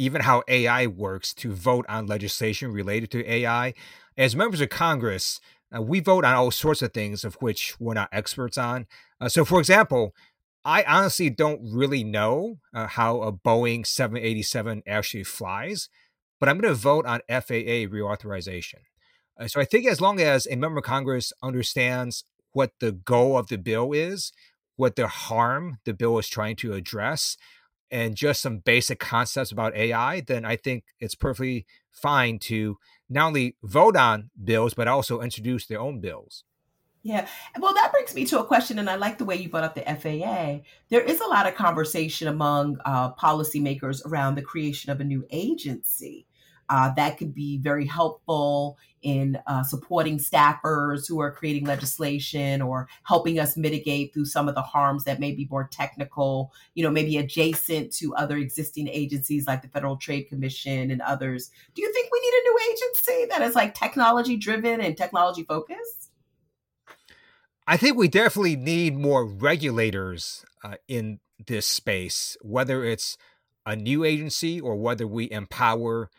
even 0.00 0.22
how 0.22 0.42
AI 0.48 0.86
works 0.86 1.34
to 1.34 1.52
vote 1.52 1.84
on 1.86 2.06
legislation 2.06 2.72
related 2.72 3.10
to 3.10 3.30
AI. 3.30 3.74
As 4.16 4.34
members 4.34 4.62
of 4.62 4.70
Congress, 4.70 5.40
uh, 5.76 5.82
we 5.82 6.00
vote 6.00 6.24
on 6.24 6.34
all 6.34 6.50
sorts 6.50 6.80
of 6.80 6.94
things 6.94 7.22
of 7.22 7.34
which 7.34 7.78
we're 7.78 7.92
not 7.92 8.08
experts 8.10 8.56
on. 8.56 8.86
Uh, 9.20 9.28
so, 9.28 9.44
for 9.44 9.60
example, 9.60 10.14
I 10.64 10.84
honestly 10.84 11.28
don't 11.28 11.60
really 11.62 12.02
know 12.02 12.60
uh, 12.72 12.86
how 12.86 13.20
a 13.20 13.30
Boeing 13.30 13.86
787 13.86 14.82
actually 14.86 15.24
flies, 15.24 15.90
but 16.38 16.48
I'm 16.48 16.58
going 16.58 16.72
to 16.72 16.80
vote 16.80 17.04
on 17.04 17.20
FAA 17.28 17.84
reauthorization. 17.86 18.80
Uh, 19.38 19.48
so 19.48 19.60
I 19.60 19.66
think 19.66 19.86
as 19.86 20.00
long 20.00 20.18
as 20.18 20.46
a 20.46 20.56
member 20.56 20.78
of 20.78 20.84
Congress 20.84 21.30
understands 21.42 22.24
what 22.52 22.72
the 22.80 22.92
goal 22.92 23.36
of 23.36 23.48
the 23.48 23.58
bill 23.58 23.92
is, 23.92 24.32
what 24.76 24.96
the 24.96 25.08
harm 25.08 25.76
the 25.84 25.92
bill 25.92 26.18
is 26.18 26.26
trying 26.26 26.56
to 26.56 26.72
address, 26.72 27.36
and 27.90 28.14
just 28.14 28.40
some 28.40 28.58
basic 28.58 28.98
concepts 28.98 29.52
about 29.52 29.76
AI, 29.76 30.20
then 30.20 30.44
I 30.44 30.56
think 30.56 30.84
it's 30.98 31.14
perfectly 31.14 31.66
fine 31.90 32.38
to 32.40 32.78
not 33.08 33.28
only 33.28 33.56
vote 33.62 33.96
on 33.96 34.30
bills, 34.42 34.74
but 34.74 34.88
also 34.88 35.20
introduce 35.20 35.66
their 35.66 35.80
own 35.80 36.00
bills. 36.00 36.44
Yeah. 37.02 37.26
Well, 37.58 37.72
that 37.74 37.92
brings 37.92 38.14
me 38.14 38.26
to 38.26 38.40
a 38.40 38.44
question, 38.44 38.78
and 38.78 38.90
I 38.90 38.96
like 38.96 39.16
the 39.16 39.24
way 39.24 39.36
you 39.36 39.48
brought 39.48 39.64
up 39.64 39.74
the 39.74 39.82
FAA. 39.82 40.60
There 40.90 41.00
is 41.00 41.20
a 41.20 41.26
lot 41.26 41.46
of 41.46 41.54
conversation 41.54 42.28
among 42.28 42.78
uh, 42.84 43.14
policymakers 43.14 44.04
around 44.04 44.34
the 44.34 44.42
creation 44.42 44.90
of 44.90 45.00
a 45.00 45.04
new 45.04 45.26
agency 45.30 46.26
uh, 46.70 46.94
that 46.94 47.18
could 47.18 47.34
be 47.34 47.58
very 47.58 47.84
helpful 47.84 48.78
in 49.02 49.36
uh, 49.46 49.62
supporting 49.64 50.18
staffers 50.18 51.08
who 51.08 51.20
are 51.20 51.32
creating 51.32 51.64
legislation 51.64 52.62
or 52.62 52.88
helping 53.02 53.40
us 53.40 53.56
mitigate 53.56 54.14
through 54.14 54.24
some 54.24 54.48
of 54.48 54.54
the 54.54 54.62
harms 54.62 55.04
that 55.04 55.18
may 55.18 55.32
be 55.32 55.48
more 55.50 55.68
technical, 55.72 56.52
you 56.74 56.84
know, 56.84 56.90
maybe 56.90 57.16
adjacent 57.16 57.92
to 57.92 58.14
other 58.14 58.36
existing 58.36 58.86
agencies 58.88 59.46
like 59.46 59.62
the 59.62 59.68
Federal 59.68 59.96
Trade 59.96 60.24
Commission 60.24 60.90
and 60.92 61.02
others. 61.02 61.50
Do 61.74 61.82
you 61.82 61.92
think 61.92 62.08
we 62.12 62.20
need 62.20 62.34
a 62.34 62.42
new 62.44 62.58
agency 62.72 63.26
that 63.30 63.42
is 63.42 63.54
like 63.56 63.74
technology 63.74 64.36
driven 64.36 64.80
and 64.80 64.96
technology 64.96 65.42
focused? 65.42 66.10
I 67.66 67.76
think 67.76 67.96
we 67.96 68.08
definitely 68.08 68.56
need 68.56 68.96
more 68.96 69.24
regulators 69.24 70.44
uh, 70.62 70.74
in 70.86 71.20
this 71.46 71.66
space, 71.66 72.36
whether 72.42 72.84
it's 72.84 73.16
a 73.66 73.76
new 73.76 74.04
agency 74.04 74.60
or 74.60 74.76
whether 74.76 75.06
we 75.06 75.30
empower 75.30 76.10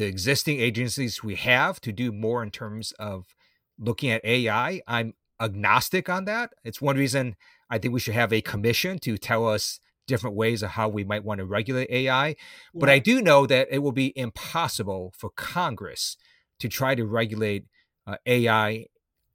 the 0.00 0.06
existing 0.06 0.58
agencies 0.58 1.22
we 1.22 1.34
have 1.34 1.78
to 1.82 1.92
do 1.92 2.10
more 2.10 2.42
in 2.42 2.50
terms 2.50 2.92
of 2.92 3.34
looking 3.78 4.10
at 4.10 4.24
AI. 4.24 4.80
I'm 4.88 5.12
agnostic 5.38 6.08
on 6.08 6.24
that. 6.24 6.54
It's 6.64 6.80
one 6.80 6.96
reason 6.96 7.36
I 7.68 7.76
think 7.76 7.92
we 7.92 8.00
should 8.00 8.14
have 8.14 8.32
a 8.32 8.40
commission 8.40 8.98
to 9.00 9.18
tell 9.18 9.46
us 9.46 9.78
different 10.06 10.36
ways 10.36 10.62
of 10.62 10.70
how 10.70 10.88
we 10.88 11.04
might 11.04 11.22
want 11.22 11.38
to 11.40 11.44
regulate 11.44 11.90
AI. 11.90 12.28
Yeah. 12.28 12.34
But 12.72 12.88
I 12.88 12.98
do 12.98 13.20
know 13.20 13.46
that 13.46 13.68
it 13.70 13.80
will 13.80 13.92
be 13.92 14.16
impossible 14.18 15.12
for 15.14 15.28
Congress 15.28 16.16
to 16.60 16.68
try 16.70 16.94
to 16.94 17.04
regulate 17.04 17.66
uh, 18.06 18.16
AI 18.24 18.86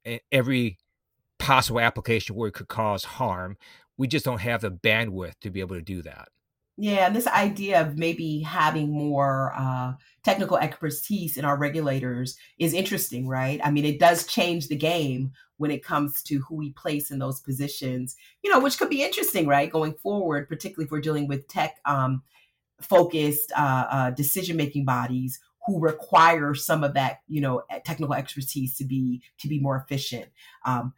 in 0.04 0.20
every 0.32 0.80
possible 1.38 1.80
application 1.80 2.36
where 2.36 2.48
it 2.48 2.56
could 2.56 2.70
cause 2.70 3.04
harm. 3.04 3.56
We 3.98 4.08
just 4.08 4.26
don't 4.26 4.42
have 4.42 4.62
the 4.62 4.72
bandwidth 4.72 5.40
to 5.42 5.52
be 5.52 5.60
able 5.60 5.76
to 5.76 5.84
do 5.84 6.02
that. 6.02 6.30
Yeah, 6.78 7.08
and 7.08 7.16
this 7.16 7.28
idea 7.28 7.80
of 7.82 7.98
maybe 7.98 8.42
having 8.42 8.92
more 8.92 9.54
uh, 9.58 9.94
technical 10.24 10.58
expertise 10.58 11.38
in 11.38 11.46
our 11.46 11.58
regulators 11.58 12.38
is 12.60 12.74
interesting, 12.74 13.30
right? 13.30 13.62
I 13.64 13.72
mean, 13.72 13.86
it 13.86 13.98
does 13.98 14.28
change 14.28 14.68
the 14.68 14.76
game 14.76 15.32
when 15.56 15.72
it 15.72 15.86
comes 15.86 16.22
to 16.24 16.40
who 16.40 16.56
we 16.56 16.72
place 16.72 17.12
in 17.12 17.20
those 17.20 17.40
positions, 17.40 18.18
you 18.44 18.52
know, 18.52 18.60
which 18.60 18.78
could 18.78 18.90
be 18.90 19.04
interesting, 19.04 19.48
right, 19.48 19.72
going 19.72 19.94
forward, 19.94 20.50
particularly 20.50 20.86
if 20.86 20.92
we're 20.92 21.00
dealing 21.00 21.30
with 21.30 21.48
tech 21.48 21.78
um, 21.86 22.24
focused 22.82 23.54
uh, 23.56 23.86
uh, 23.90 24.10
decision 24.12 24.58
making 24.58 24.84
bodies 24.84 25.40
who 25.66 25.80
require 25.80 26.54
some 26.54 26.84
of 26.84 26.94
that, 26.94 27.22
you 27.30 27.40
know, 27.40 27.64
technical 27.86 28.14
expertise 28.14 28.76
to 28.76 28.84
be 28.84 29.22
to 29.40 29.48
be 29.48 29.60
more 29.60 29.78
efficient. 29.78 30.26
Um, 30.66 30.94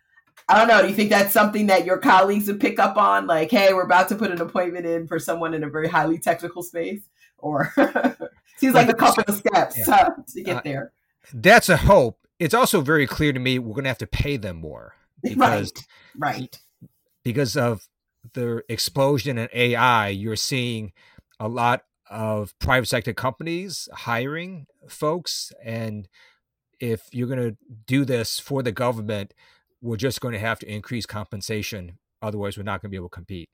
I 0.49 0.57
don't 0.57 0.67
know. 0.67 0.81
Do 0.81 0.87
you 0.87 0.95
think 0.95 1.09
that's 1.09 1.33
something 1.33 1.67
that 1.67 1.85
your 1.85 1.97
colleagues 1.97 2.47
would 2.47 2.59
pick 2.59 2.79
up 2.79 2.95
on? 2.97 3.27
Like, 3.27 3.51
hey, 3.51 3.73
we're 3.73 3.83
about 3.83 4.09
to 4.09 4.15
put 4.15 4.31
an 4.31 4.39
appointment 4.39 4.85
in 4.85 5.07
for 5.07 5.19
someone 5.19 5.53
in 5.53 5.63
a 5.63 5.69
very 5.69 5.89
highly 5.89 6.19
technical 6.19 6.63
space, 6.63 7.01
or 7.37 7.73
seems 8.57 8.73
like 8.73 8.89
a 8.89 8.93
couple 8.93 9.23
of 9.27 9.35
steps 9.35 9.77
yeah. 9.77 9.93
uh, 9.93 10.09
to 10.29 10.41
get 10.41 10.57
uh, 10.57 10.61
there. 10.63 10.93
That's 11.33 11.67
a 11.69 11.77
hope. 11.77 12.19
It's 12.39 12.53
also 12.53 12.81
very 12.81 13.07
clear 13.07 13.33
to 13.33 13.39
me 13.39 13.59
we're 13.59 13.73
going 13.73 13.83
to 13.83 13.89
have 13.89 13.97
to 13.97 14.07
pay 14.07 14.37
them 14.37 14.57
more 14.57 14.95
because, 15.23 15.73
right, 16.15 16.35
right, 16.35 16.59
because 17.23 17.57
of 17.57 17.87
the 18.33 18.63
explosion 18.69 19.37
in 19.37 19.49
AI. 19.53 20.09
You're 20.09 20.35
seeing 20.35 20.93
a 21.39 21.49
lot 21.49 21.83
of 22.09 22.57
private 22.59 22.87
sector 22.87 23.13
companies 23.13 23.89
hiring 23.91 24.67
folks, 24.87 25.51
and 25.61 26.07
if 26.79 27.09
you're 27.11 27.27
going 27.27 27.51
to 27.51 27.57
do 27.85 28.05
this 28.05 28.39
for 28.39 28.63
the 28.63 28.71
government 28.71 29.33
we're 29.81 29.97
just 29.97 30.21
going 30.21 30.33
to 30.33 30.39
have 30.39 30.59
to 30.59 30.71
increase 30.71 31.05
compensation. 31.05 31.97
Otherwise, 32.21 32.57
we're 32.57 32.63
not 32.63 32.81
going 32.81 32.89
to 32.89 32.91
be 32.91 32.97
able 32.97 33.09
to 33.09 33.15
compete. 33.15 33.49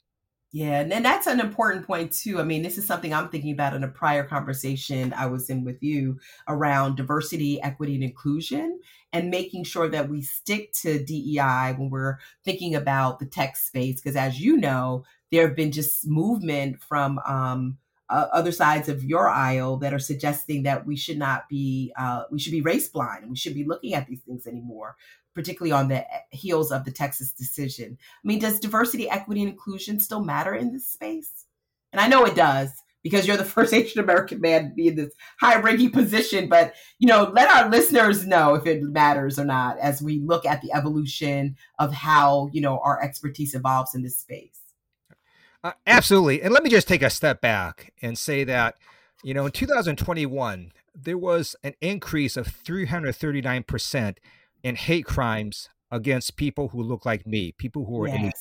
Yeah, 0.55 0.81
and 0.81 1.03
that's 1.03 1.25
an 1.25 1.39
important 1.39 1.87
point 1.87 2.11
too. 2.11 2.39
I 2.39 2.43
mean, 2.43 2.61
this 2.61 2.77
is 2.77 2.85
something 2.85 3.11
I'm 3.11 3.29
thinking 3.29 3.53
about 3.53 3.73
in 3.73 3.83
a 3.83 3.87
prior 3.87 4.23
conversation 4.23 5.11
I 5.11 5.25
was 5.25 5.49
in 5.49 5.63
with 5.63 5.81
you 5.81 6.19
around 6.47 6.95
diversity, 6.95 7.59
equity, 7.63 7.95
and 7.95 8.03
inclusion, 8.03 8.79
and 9.11 9.31
making 9.31 9.63
sure 9.63 9.89
that 9.89 10.09
we 10.09 10.21
stick 10.21 10.71
to 10.81 11.03
DEI 11.03 11.73
when 11.75 11.89
we're 11.89 12.19
thinking 12.45 12.75
about 12.75 13.17
the 13.17 13.25
tech 13.25 13.57
space. 13.57 13.95
Because 13.95 14.15
as 14.15 14.39
you 14.39 14.55
know, 14.55 15.03
there 15.31 15.47
have 15.47 15.55
been 15.55 15.71
just 15.71 16.05
movement 16.07 16.83
from 16.83 17.17
um, 17.25 17.79
uh, 18.09 18.27
other 18.31 18.51
sides 18.51 18.87
of 18.87 19.03
your 19.03 19.27
aisle 19.27 19.77
that 19.77 19.91
are 19.91 19.97
suggesting 19.97 20.61
that 20.63 20.85
we 20.85 20.95
should 20.95 21.17
not 21.17 21.49
be 21.49 21.91
uh, 21.97 22.25
we 22.29 22.37
should 22.37 22.51
be 22.51 22.61
race 22.61 22.87
blind 22.87 23.23
and 23.23 23.31
we 23.31 23.37
should 23.37 23.55
be 23.55 23.63
looking 23.63 23.95
at 23.95 24.05
these 24.05 24.21
things 24.21 24.45
anymore 24.45 24.95
particularly 25.33 25.71
on 25.71 25.87
the 25.87 26.05
heels 26.31 26.71
of 26.71 26.85
the 26.85 26.91
Texas 26.91 27.31
decision. 27.31 27.97
I 27.99 28.27
mean, 28.27 28.39
does 28.39 28.59
diversity, 28.59 29.09
equity, 29.09 29.41
and 29.41 29.51
inclusion 29.51 29.99
still 29.99 30.23
matter 30.23 30.53
in 30.53 30.71
this 30.71 30.87
space? 30.87 31.45
And 31.91 31.99
I 31.99 32.07
know 32.07 32.25
it 32.25 32.35
does 32.35 32.71
because 33.03 33.27
you're 33.27 33.37
the 33.37 33.45
first 33.45 33.73
Asian 33.73 34.01
American 34.01 34.41
man 34.41 34.69
to 34.69 34.75
be 34.75 34.87
in 34.87 34.95
this 34.95 35.13
high 35.39 35.59
ranking 35.59 35.91
position. 35.91 36.49
But, 36.49 36.73
you 36.99 37.07
know, 37.07 37.31
let 37.33 37.49
our 37.49 37.69
listeners 37.69 38.25
know 38.25 38.55
if 38.55 38.65
it 38.65 38.81
matters 38.81 39.37
or 39.37 39.45
not 39.45 39.77
as 39.79 40.01
we 40.01 40.19
look 40.19 40.45
at 40.45 40.61
the 40.61 40.71
evolution 40.73 41.55
of 41.79 41.93
how, 41.93 42.49
you 42.53 42.61
know, 42.61 42.79
our 42.79 43.01
expertise 43.01 43.53
evolves 43.53 43.93
in 43.93 44.01
this 44.01 44.17
space. 44.17 44.59
Uh, 45.63 45.73
absolutely. 45.87 46.41
And 46.41 46.53
let 46.53 46.63
me 46.63 46.69
just 46.69 46.87
take 46.87 47.01
a 47.01 47.09
step 47.09 47.39
back 47.39 47.93
and 48.01 48.17
say 48.17 48.43
that, 48.43 48.75
you 49.23 49.33
know, 49.33 49.45
in 49.45 49.51
2021, 49.51 50.73
there 50.95 51.17
was 51.17 51.55
an 51.63 51.73
increase 51.81 52.35
of 52.35 52.47
339% 52.47 54.15
in 54.63 54.75
hate 54.75 55.05
crimes 55.05 55.69
against 55.91 56.37
people 56.37 56.69
who 56.69 56.81
look 56.81 57.05
like 57.05 57.27
me, 57.27 57.51
people 57.57 57.85
who 57.85 58.01
are 58.01 58.07
yes. 58.07 58.33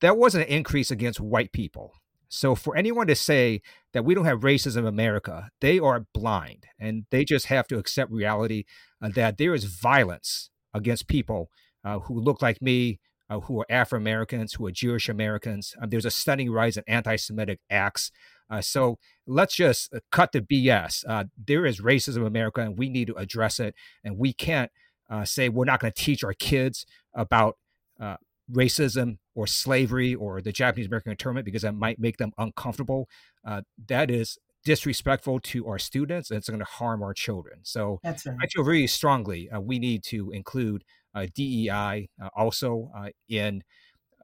That 0.00 0.16
wasn't 0.16 0.48
an 0.48 0.54
increase 0.54 0.90
against 0.90 1.20
white 1.20 1.52
people. 1.52 1.92
So 2.28 2.54
for 2.54 2.76
anyone 2.76 3.08
to 3.08 3.16
say 3.16 3.60
that 3.92 4.04
we 4.04 4.14
don't 4.14 4.24
have 4.24 4.40
racism 4.40 4.78
in 4.78 4.86
America, 4.86 5.50
they 5.60 5.78
are 5.78 6.06
blind 6.14 6.64
and 6.78 7.04
they 7.10 7.24
just 7.24 7.46
have 7.46 7.66
to 7.68 7.78
accept 7.78 8.10
reality 8.10 8.64
uh, 9.02 9.10
that 9.14 9.36
there 9.36 9.52
is 9.52 9.64
violence 9.64 10.48
against 10.72 11.08
people 11.08 11.50
uh, 11.84 11.98
who 11.98 12.18
look 12.18 12.40
like 12.40 12.62
me, 12.62 13.00
uh, 13.28 13.40
who 13.40 13.60
are 13.60 13.66
Afro 13.68 13.98
Americans, 13.98 14.54
who 14.54 14.66
are 14.66 14.70
Jewish 14.70 15.08
Americans. 15.08 15.74
Um, 15.82 15.90
there's 15.90 16.04
a 16.04 16.10
stunning 16.10 16.50
rise 16.50 16.76
in 16.76 16.84
anti 16.86 17.16
Semitic 17.16 17.58
acts. 17.68 18.12
Uh, 18.48 18.60
so 18.60 18.98
let's 19.26 19.54
just 19.54 19.92
cut 20.12 20.32
the 20.32 20.40
BS. 20.40 21.04
Uh, 21.08 21.24
there 21.36 21.66
is 21.66 21.80
racism 21.80 22.18
in 22.18 22.26
America 22.26 22.60
and 22.60 22.78
we 22.78 22.88
need 22.88 23.08
to 23.08 23.14
address 23.14 23.58
it. 23.58 23.74
And 24.04 24.18
we 24.18 24.32
can't 24.32 24.70
uh, 25.10 25.24
say 25.24 25.48
we're 25.48 25.64
not 25.64 25.80
going 25.80 25.92
to 25.92 26.02
teach 26.02 26.24
our 26.24 26.32
kids 26.32 26.86
about 27.14 27.56
uh, 28.00 28.16
racism 28.50 29.18
or 29.34 29.46
slavery 29.46 30.14
or 30.14 30.40
the 30.40 30.52
Japanese 30.52 30.86
American 30.86 31.10
internment 31.10 31.44
because 31.44 31.62
that 31.62 31.74
might 31.74 31.98
make 31.98 32.16
them 32.16 32.32
uncomfortable. 32.38 33.08
Uh, 33.44 33.62
that 33.88 34.10
is 34.10 34.38
disrespectful 34.64 35.40
to 35.40 35.66
our 35.66 35.78
students 35.78 36.30
and 36.30 36.38
it's 36.38 36.48
going 36.48 36.58
to 36.58 36.64
harm 36.64 37.02
our 37.02 37.14
children. 37.14 37.60
So 37.62 37.98
right. 38.04 38.20
I 38.40 38.46
feel 38.46 38.64
very 38.64 38.86
strongly 38.86 39.50
uh, 39.50 39.60
we 39.60 39.78
need 39.78 40.02
to 40.04 40.30
include 40.30 40.84
uh, 41.14 41.26
DEI 41.34 42.08
uh, 42.22 42.28
also 42.36 42.90
in 43.28 43.62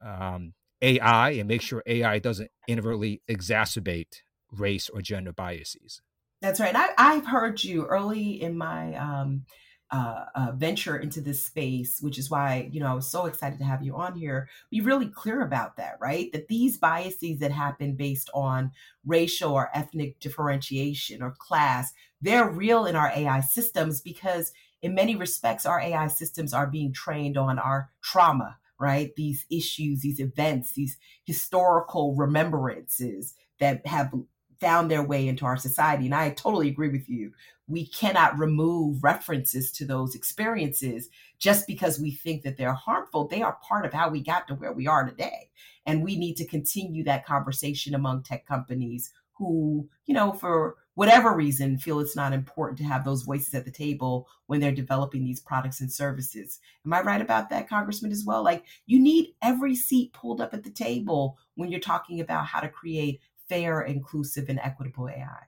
um, 0.03 0.53
AI 0.83 1.31
and 1.31 1.49
make 1.49 1.63
sure 1.63 1.83
AI 1.87 2.19
doesn't 2.19 2.51
inadvertently 2.69 3.23
exacerbate 3.29 4.21
race 4.53 4.89
or 4.89 5.01
gender 5.01 5.33
biases. 5.33 6.03
That's 6.43 6.61
right. 6.61 6.75
I, 6.77 7.15
have 7.15 7.27
heard 7.27 7.65
you 7.65 7.87
early 7.87 8.41
in 8.41 8.57
my 8.59 8.95
um, 8.95 9.47
uh, 9.91 10.25
uh, 10.35 10.53
venture 10.57 10.97
into 10.97 11.21
this 11.21 11.45
space, 11.45 12.01
which 12.01 12.19
is 12.19 12.31
why 12.31 12.69
you 12.73 12.81
know 12.81 12.87
I 12.87 12.95
was 12.95 13.11
so 13.11 13.27
excited 13.27 13.59
to 13.61 13.65
have 13.65 13.83
you 13.83 13.95
on 13.97 14.17
here. 14.17 14.49
Be 14.71 14.81
really 14.81 15.09
clear 15.09 15.43
about 15.43 15.77
that, 15.77 15.97
right? 16.01 16.31
That 16.33 16.49
these 16.49 16.77
biases 16.77 17.39
that 17.39 17.53
happen 17.53 17.95
based 17.95 18.29
on 18.35 18.73
racial 19.05 19.53
or 19.53 19.71
ethnic 19.75 20.19
differentiation 20.19 21.23
or 21.23 21.37
class, 21.39 21.93
they're 22.21 22.49
real 22.49 22.87
in 22.87 22.97
our 22.97 23.13
AI 23.15 23.41
systems 23.41 24.01
because 24.01 24.53
in 24.83 24.95
many 24.95 25.17
respects 25.17 25.67
our 25.67 25.81
AI 25.81 26.09
systems 26.09 26.53
are 26.53 26.67
being 26.67 26.93
trained 26.93 27.37
on 27.37 27.59
our 27.59 27.91
trauma, 28.03 28.59
right? 28.79 29.15
These 29.17 29.47
issues, 29.51 30.01
these 30.01 30.21
events, 30.21 30.73
these 30.73 30.97
historical 31.25 32.15
remembrances 32.15 33.35
that 33.59 33.87
have 33.87 34.13
found 34.61 34.91
their 34.91 35.03
way 35.03 35.29
into 35.29 35.45
our 35.45 35.57
society. 35.57 36.07
And 36.07 36.15
I 36.15 36.31
totally 36.31 36.69
agree 36.69 36.89
with 36.89 37.09
you. 37.09 37.33
We 37.69 37.87
cannot 37.87 38.39
remove 38.39 39.03
references 39.03 39.73
to 39.73 39.85
those 39.85 40.15
experiences 40.15 41.09
just 41.39 41.67
because 41.67 42.01
we 42.01 42.13
think 42.13 42.43
that 42.43 42.57
they're 42.57 42.73
harmful. 42.73 43.27
They 43.27 43.43
are 43.43 43.59
part 43.63 43.85
of 43.85 43.93
how 43.93 44.09
we 44.09 44.21
got 44.21 44.47
to 44.49 44.55
where 44.55 44.73
we 44.73 44.87
are 44.87 45.05
today. 45.05 45.51
And 45.85 46.03
we 46.03 46.17
need 46.17 46.37
to 46.37 46.47
continue 46.47 47.05
that 47.05 47.27
conversation 47.27 47.95
among 47.95 48.23
tech 48.23 48.47
companies 48.47 49.13
who, 49.33 49.89
you 50.07 50.15
know, 50.15 50.33
for 50.33 50.77
whatever 50.95 51.35
reason, 51.35 51.77
feel 51.77 52.01
it's 52.01 52.17
not 52.17 52.33
important 52.33 52.79
to 52.79 52.85
have 52.85 53.05
those 53.05 53.23
voices 53.23 53.53
at 53.55 53.67
the 53.67 53.71
table 53.71 54.27
when 54.47 54.61
they're 54.61 54.73
developing 54.73 55.25
these 55.25 55.41
products 55.41 55.81
and 55.81 55.93
services. 55.93 56.59
Am 56.87 56.93
I 56.93 57.03
right 57.03 57.21
about 57.21 57.51
that, 57.51 57.69
Congressman, 57.69 58.13
as 58.13 58.25
well? 58.25 58.43
Like, 58.43 58.65
you 58.87 58.99
need 58.99 59.35
every 59.43 59.77
seat 59.77 60.15
pulled 60.15 60.41
up 60.41 60.55
at 60.55 60.65
the 60.65 60.71
table 60.71 61.37
when 61.55 61.71
you're 61.71 61.81
talking 61.81 62.21
about 62.21 62.47
how 62.47 62.61
to 62.61 62.69
create 62.69 63.21
fair, 63.49 63.83
inclusive, 63.83 64.49
and 64.49 64.59
equitable 64.61 65.09
AI. 65.09 65.45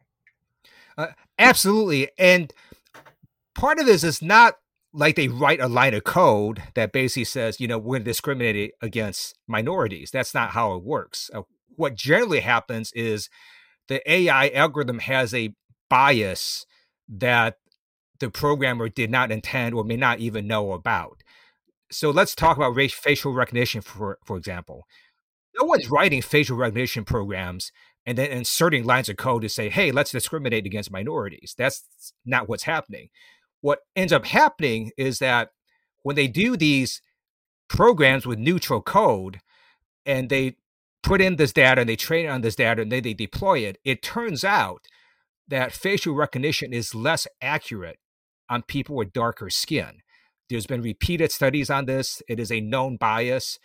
Uh, 0.96 1.12
absolutely. 1.38 2.10
And 2.18 2.52
part 3.54 3.78
of 3.78 3.86
this 3.86 4.02
is 4.02 4.20
not 4.20 4.54
like 4.92 5.16
they 5.16 5.28
write 5.28 5.60
a 5.60 5.68
line 5.68 5.94
of 5.94 6.04
code 6.04 6.62
that 6.74 6.92
basically 6.92 7.24
says, 7.24 7.60
you 7.60 7.68
know, 7.68 7.78
we're 7.78 7.94
going 7.94 8.04
to 8.04 8.10
discriminate 8.10 8.72
against 8.80 9.36
minorities. 9.46 10.10
That's 10.10 10.34
not 10.34 10.50
how 10.50 10.74
it 10.74 10.82
works. 10.82 11.30
Uh, 11.32 11.42
what 11.76 11.94
generally 11.94 12.40
happens 12.40 12.92
is 12.92 13.28
the 13.86 14.10
AI 14.10 14.48
algorithm 14.48 14.98
has 15.00 15.32
a 15.34 15.54
bias 15.88 16.66
that 17.08 17.58
the 18.18 18.30
programmer 18.30 18.88
did 18.88 19.10
not 19.10 19.30
intend 19.30 19.74
or 19.74 19.84
may 19.84 19.96
not 19.96 20.18
even 20.18 20.46
know 20.46 20.72
about. 20.72 21.22
So 21.90 22.10
let's 22.10 22.34
talk 22.34 22.56
about 22.56 22.74
facial 22.90 23.32
recognition, 23.32 23.80
for 23.80 24.18
for 24.24 24.36
example. 24.36 24.86
No 25.58 25.66
one's 25.66 25.90
writing 25.90 26.22
facial 26.22 26.56
recognition 26.56 27.04
programs 27.04 27.72
and 28.08 28.16
then 28.16 28.30
inserting 28.30 28.84
lines 28.84 29.10
of 29.10 29.18
code 29.18 29.42
to 29.42 29.50
say, 29.50 29.68
hey, 29.68 29.92
let's 29.92 30.12
discriminate 30.12 30.64
against 30.64 30.90
minorities. 30.90 31.54
That's 31.58 31.84
not 32.24 32.48
what's 32.48 32.62
happening. 32.62 33.10
What 33.60 33.80
ends 33.94 34.14
up 34.14 34.24
happening 34.24 34.92
is 34.96 35.18
that 35.18 35.50
when 36.04 36.16
they 36.16 36.26
do 36.26 36.56
these 36.56 37.02
programs 37.68 38.26
with 38.26 38.38
neutral 38.38 38.80
code 38.80 39.40
and 40.06 40.30
they 40.30 40.56
put 41.02 41.20
in 41.20 41.36
this 41.36 41.52
data 41.52 41.82
and 41.82 41.90
they 41.90 41.96
train 41.96 42.30
on 42.30 42.40
this 42.40 42.56
data 42.56 42.80
and 42.80 42.90
then 42.90 43.02
they 43.02 43.12
deploy 43.12 43.58
it, 43.58 43.76
it 43.84 44.02
turns 44.02 44.42
out 44.42 44.86
that 45.46 45.72
facial 45.72 46.14
recognition 46.14 46.72
is 46.72 46.94
less 46.94 47.26
accurate 47.42 47.98
on 48.48 48.62
people 48.62 48.96
with 48.96 49.12
darker 49.12 49.50
skin. 49.50 50.00
There's 50.48 50.66
been 50.66 50.80
repeated 50.80 51.30
studies 51.30 51.68
on 51.68 51.84
this. 51.84 52.22
It 52.26 52.40
is 52.40 52.50
a 52.50 52.62
known 52.62 52.96
bias. 52.96 53.58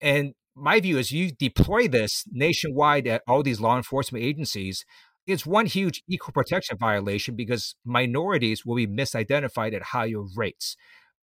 And 0.00 0.34
my 0.60 0.80
view 0.80 0.98
is 0.98 1.10
you 1.10 1.30
deploy 1.32 1.88
this 1.88 2.24
nationwide 2.30 3.06
at 3.06 3.22
all 3.26 3.42
these 3.42 3.60
law 3.60 3.76
enforcement 3.76 4.24
agencies 4.24 4.84
it's 5.26 5.46
one 5.46 5.66
huge 5.66 6.02
equal 6.08 6.32
protection 6.32 6.76
violation 6.78 7.36
because 7.36 7.74
minorities 7.84 8.64
will 8.64 8.76
be 8.76 8.86
misidentified 8.86 9.74
at 9.74 9.82
higher 9.82 10.22
rates. 10.34 10.76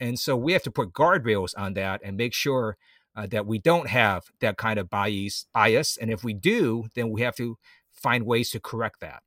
And 0.00 0.18
so 0.18 0.36
we 0.36 0.52
have 0.52 0.62
to 0.64 0.70
put 0.70 0.92
guardrails 0.92 1.50
on 1.56 1.74
that 1.74 2.00
and 2.02 2.16
make 2.16 2.34
sure 2.34 2.76
uh, 3.14 3.26
that 3.28 3.46
we 3.46 3.58
don't 3.58 3.88
have 3.88 4.24
that 4.40 4.56
kind 4.56 4.78
of 4.78 4.88
bias 4.88 5.46
bias. 5.52 5.96
And 5.96 6.10
if 6.10 6.24
we 6.24 6.34
do 6.34 6.86
then 6.94 7.10
we 7.10 7.20
have 7.22 7.36
to 7.36 7.56
find 7.92 8.26
ways 8.26 8.50
to 8.50 8.60
correct 8.60 9.00
that 9.00 9.22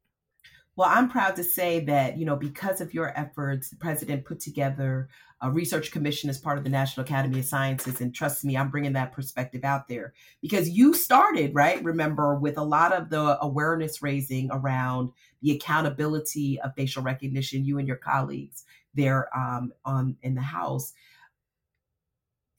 well, 0.75 0.89
I'm 0.91 1.09
proud 1.09 1.37
to 1.37 1.43
say 1.43 1.79
that, 1.85 2.17
you 2.17 2.25
know, 2.25 2.35
because 2.35 2.81
of 2.81 2.93
your 2.93 3.17
efforts, 3.17 3.69
the 3.69 3.77
president 3.77 4.25
put 4.25 4.41
together 4.41 5.07
a 5.41 5.49
research 5.49 5.91
commission 5.91 6.29
as 6.29 6.37
part 6.37 6.57
of 6.57 6.65
the 6.65 6.69
National 6.69 7.05
Academy 7.05 7.39
of 7.39 7.45
Sciences. 7.45 8.01
And 8.01 8.13
trust 8.13 8.43
me, 8.43 8.57
I'm 8.57 8.69
bringing 8.69 8.93
that 8.93 9.13
perspective 9.13 9.63
out 9.63 9.87
there 9.87 10.13
because 10.41 10.69
you 10.69 10.93
started, 10.93 11.55
right? 11.55 11.81
Remember, 11.83 12.35
with 12.35 12.57
a 12.57 12.63
lot 12.63 12.91
of 12.91 13.09
the 13.09 13.37
awareness 13.41 14.01
raising 14.01 14.49
around 14.51 15.11
the 15.41 15.51
accountability 15.51 16.59
of 16.61 16.75
facial 16.75 17.03
recognition, 17.03 17.63
you 17.63 17.77
and 17.77 17.87
your 17.87 17.97
colleagues 17.97 18.65
there 18.93 19.29
um, 19.37 19.71
on 19.85 20.17
in 20.23 20.35
the 20.35 20.41
House 20.41 20.93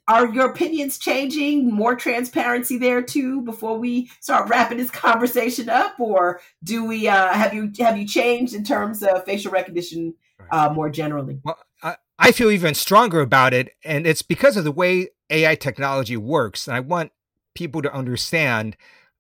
are 0.09 0.33
your 0.33 0.51
opinions 0.51 0.99
changing? 0.99 1.73
More 1.73 1.97
transparency 1.97 2.79
there 2.79 3.03
too 3.03 3.42
before 3.42 3.79
we 3.79 4.11
start 4.21 4.49
wrapping 4.49 4.79
this 4.79 4.90
conversation 4.90 5.69
up? 5.69 5.99
Or 5.99 6.40
do 6.62 6.85
we 6.85 7.09
uh, 7.09 7.33
have 7.33 7.53
you 7.53 7.73
have 7.79 7.99
you 7.99 8.07
changed 8.07 8.55
in 8.55 8.64
terms 8.64 9.03
of 9.03 9.25
facial 9.25 9.51
recognition 9.53 10.14
uh, 10.51 10.71
more 10.73 10.90
generally? 10.90 11.40
Well 11.45 11.59
I, 11.83 11.97
I 12.19 12.33
feel 12.33 12.51
even 12.51 12.75
stronger 12.75 13.21
about 13.21 13.53
it 13.53 13.71
and 13.85 14.07
it's 14.07 14.23
because 14.23 14.57
of 14.57 14.64
the 14.64 14.73
way 14.73 15.09
ai 15.31 15.55
technology 15.55 16.16
works 16.16 16.66
and 16.66 16.77
i 16.77 16.81
want 16.81 17.12
people 17.55 17.83
to 17.83 17.92
understand 17.92 18.77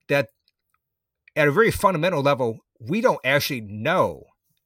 that 0.08 0.28
at 1.34 1.48
a 1.48 1.52
very 1.52 1.70
fundamental 1.70 2.22
level 2.22 2.60
we 2.78 3.00
don't 3.00 3.20
actually 3.24 3.60
know 3.60 4.24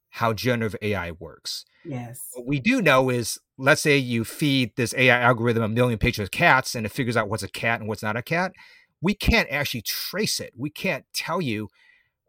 how 0.09 0.33
generative 0.33 0.77
ai 0.81 1.11
works 1.11 1.65
Yes. 1.85 2.29
What 2.33 2.47
we 2.47 2.59
do 2.59 2.81
know 2.81 3.09
is, 3.09 3.39
let's 3.57 3.81
say 3.81 3.97
you 3.97 4.23
feed 4.23 4.75
this 4.75 4.93
AI 4.95 5.19
algorithm 5.19 5.63
a 5.63 5.67
million 5.69 5.99
pictures 5.99 6.23
of 6.23 6.31
cats 6.31 6.75
and 6.75 6.85
it 6.85 6.91
figures 6.91 7.17
out 7.17 7.29
what's 7.29 7.43
a 7.43 7.49
cat 7.49 7.79
and 7.79 7.89
what's 7.89 8.03
not 8.03 8.17
a 8.17 8.21
cat. 8.21 8.53
We 9.01 9.13
can't 9.13 9.49
actually 9.49 9.81
trace 9.81 10.39
it. 10.39 10.53
We 10.55 10.69
can't 10.69 11.05
tell 11.13 11.41
you 11.41 11.69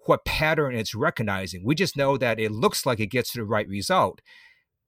what 0.07 0.25
pattern 0.25 0.75
it's 0.75 0.95
recognizing. 0.95 1.65
We 1.65 1.75
just 1.75 1.97
know 1.97 2.17
that 2.17 2.41
it 2.41 2.51
looks 2.51 2.87
like 2.87 2.99
it 2.99 3.07
gets 3.11 3.33
to 3.33 3.41
the 3.41 3.45
right 3.45 3.69
result. 3.69 4.21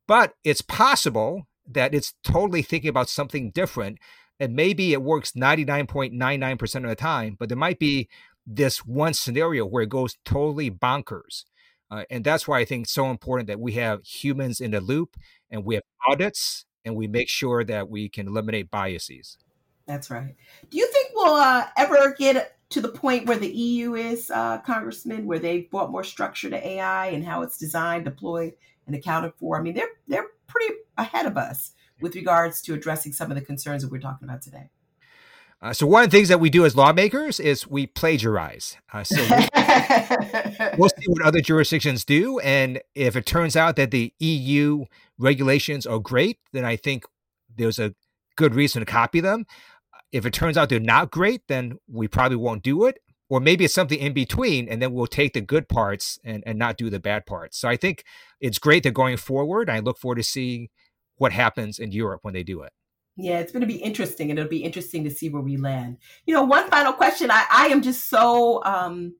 But 0.07 0.35
it's 0.44 0.62
possible 0.62 1.46
that 1.66 1.94
it's 1.94 2.14
totally 2.24 2.62
thinking 2.62 2.90
about 2.90 3.09
something 3.09 3.50
different. 3.50 3.98
And 4.40 4.55
maybe 4.57 4.92
it 4.92 5.03
works 5.03 5.33
99.99% 5.33 6.74
of 6.77 6.88
the 6.88 6.96
time, 6.96 7.37
but 7.38 7.48
there 7.48 7.57
might 7.57 7.79
be 7.79 8.09
this 8.46 8.85
one 8.85 9.14
scenario 9.14 9.64
where 9.64 9.85
it 9.85 9.88
goes 9.88 10.16
totally 10.24 10.70
bonkers. 10.70 11.44
Uh, 11.90 12.04
and 12.10 12.24
that's 12.24 12.48
why 12.48 12.58
I 12.58 12.64
think 12.64 12.84
it's 12.84 12.92
so 12.92 13.10
important 13.10 13.46
that 13.48 13.60
we 13.60 13.72
have 13.72 14.04
humans 14.04 14.60
in 14.60 14.70
the 14.70 14.80
loop 14.80 15.16
and 15.50 15.64
we 15.64 15.74
have 15.74 15.84
audits 16.08 16.64
and 16.84 16.96
we 16.96 17.06
make 17.06 17.28
sure 17.28 17.64
that 17.64 17.88
we 17.88 18.08
can 18.08 18.28
eliminate 18.28 18.70
biases. 18.70 19.38
That's 19.86 20.10
right. 20.10 20.34
Do 20.70 20.78
you 20.78 20.86
think 20.86 21.10
we'll 21.14 21.34
uh, 21.34 21.66
ever 21.76 22.14
get 22.18 22.56
to 22.70 22.80
the 22.80 22.88
point 22.88 23.26
where 23.26 23.36
the 23.36 23.50
EU 23.50 23.94
is, 23.94 24.30
uh, 24.30 24.58
Congressman, 24.58 25.26
where 25.26 25.38
they've 25.38 25.70
brought 25.70 25.90
more 25.90 26.04
structure 26.04 26.50
to 26.50 26.66
AI 26.66 27.08
and 27.08 27.24
how 27.24 27.42
it's 27.42 27.58
designed, 27.58 28.04
deployed, 28.04 28.54
and 28.86 28.96
accounted 28.96 29.32
for? 29.36 29.58
I 29.58 29.62
mean, 29.62 29.74
they're 29.74 29.92
they're 30.08 30.28
pretty 30.46 30.74
ahead 30.96 31.26
of 31.26 31.36
us 31.36 31.72
with 32.00 32.14
regards 32.14 32.60
to 32.62 32.74
addressing 32.74 33.12
some 33.12 33.30
of 33.30 33.36
the 33.36 33.44
concerns 33.44 33.82
that 33.82 33.90
we're 33.90 34.00
talking 34.00 34.28
about 34.28 34.42
today. 34.42 34.70
Uh, 35.64 35.72
so 35.72 35.87
one 35.87 36.05
of 36.05 36.11
the 36.11 36.14
things 36.14 36.29
that 36.29 36.40
we 36.40 36.50
do 36.50 36.66
as 36.66 36.77
lawmakers 36.77 37.40
is 37.40 37.66
we 37.66 37.87
plagiarize. 37.87 38.77
Uh, 38.92 39.03
so 39.03 39.16
we'll 40.77 40.90
see 40.90 41.07
what 41.07 41.22
other 41.22 41.40
jurisdictions 41.40 42.05
do, 42.05 42.38
and 42.40 42.83
if 42.94 43.16
it 43.16 43.24
turns 43.24 43.57
out 43.57 43.77
that 43.77 43.90
the 43.90 44.12
EU 44.18 44.85
regulations 45.18 45.87
are 45.87 45.98
great, 45.98 46.38
then 46.53 46.66
I 46.66 46.77
think 46.77 47.07
there's 47.57 47.79
a 47.79 47.94
good 48.37 48.55
reason 48.55 48.81
to 48.81 48.87
copy 48.87 49.20
them. 49.20 49.46
If 50.12 50.27
it 50.27 50.35
turns 50.35 50.59
out 50.59 50.68
they're 50.68 50.81
not 50.81 51.11
great, 51.11 51.48
then 51.48 51.79
we 51.90 52.09
probably 52.09 52.37
won't 52.37 52.62
do 52.62 52.85
it. 52.85 52.98
Or 53.31 53.40
maybe 53.40 53.64
it's 53.64 53.72
something 53.72 53.98
in 53.98 54.12
between, 54.12 54.68
and 54.68 54.83
then 54.83 54.92
we'll 54.92 55.07
take 55.07 55.33
the 55.33 55.40
good 55.40 55.66
parts 55.66 56.18
and, 56.22 56.42
and 56.44 56.59
not 56.59 56.77
do 56.77 56.90
the 56.90 57.00
bad 57.00 57.24
parts. 57.24 57.59
So 57.59 57.70
I 57.70 57.79
think 57.79 58.05
it's 58.38 58.59
great 58.59 58.83
that 58.83 58.92
going 58.92 59.16
forward. 59.16 59.70
I 59.70 59.79
look 59.79 59.96
forward 59.96 60.16
to 60.16 60.24
seeing 60.24 60.68
what 61.16 61.33
happens 61.33 61.79
in 61.79 61.90
Europe 61.90 62.20
when 62.22 62.35
they 62.35 62.42
do 62.42 62.61
it. 62.61 62.72
Yeah, 63.16 63.38
it's 63.38 63.53
going 63.53 63.61
to 63.61 63.66
be 63.66 63.77
interesting, 63.77 64.31
and 64.31 64.38
it'll 64.38 64.50
be 64.50 64.64
interesting 64.64 65.05
to 65.05 65.11
see 65.11 65.29
where 65.29 65.42
we 65.42 65.57
land. 65.57 65.98
You 66.27 66.35
know, 66.35 66.42
one 66.42 66.68
final 66.68 66.92
question. 66.92 67.31
I, 67.31 67.44
I 67.50 67.66
am 67.68 67.81
just 67.81 68.09
so 68.09 68.62
um, 68.64 69.14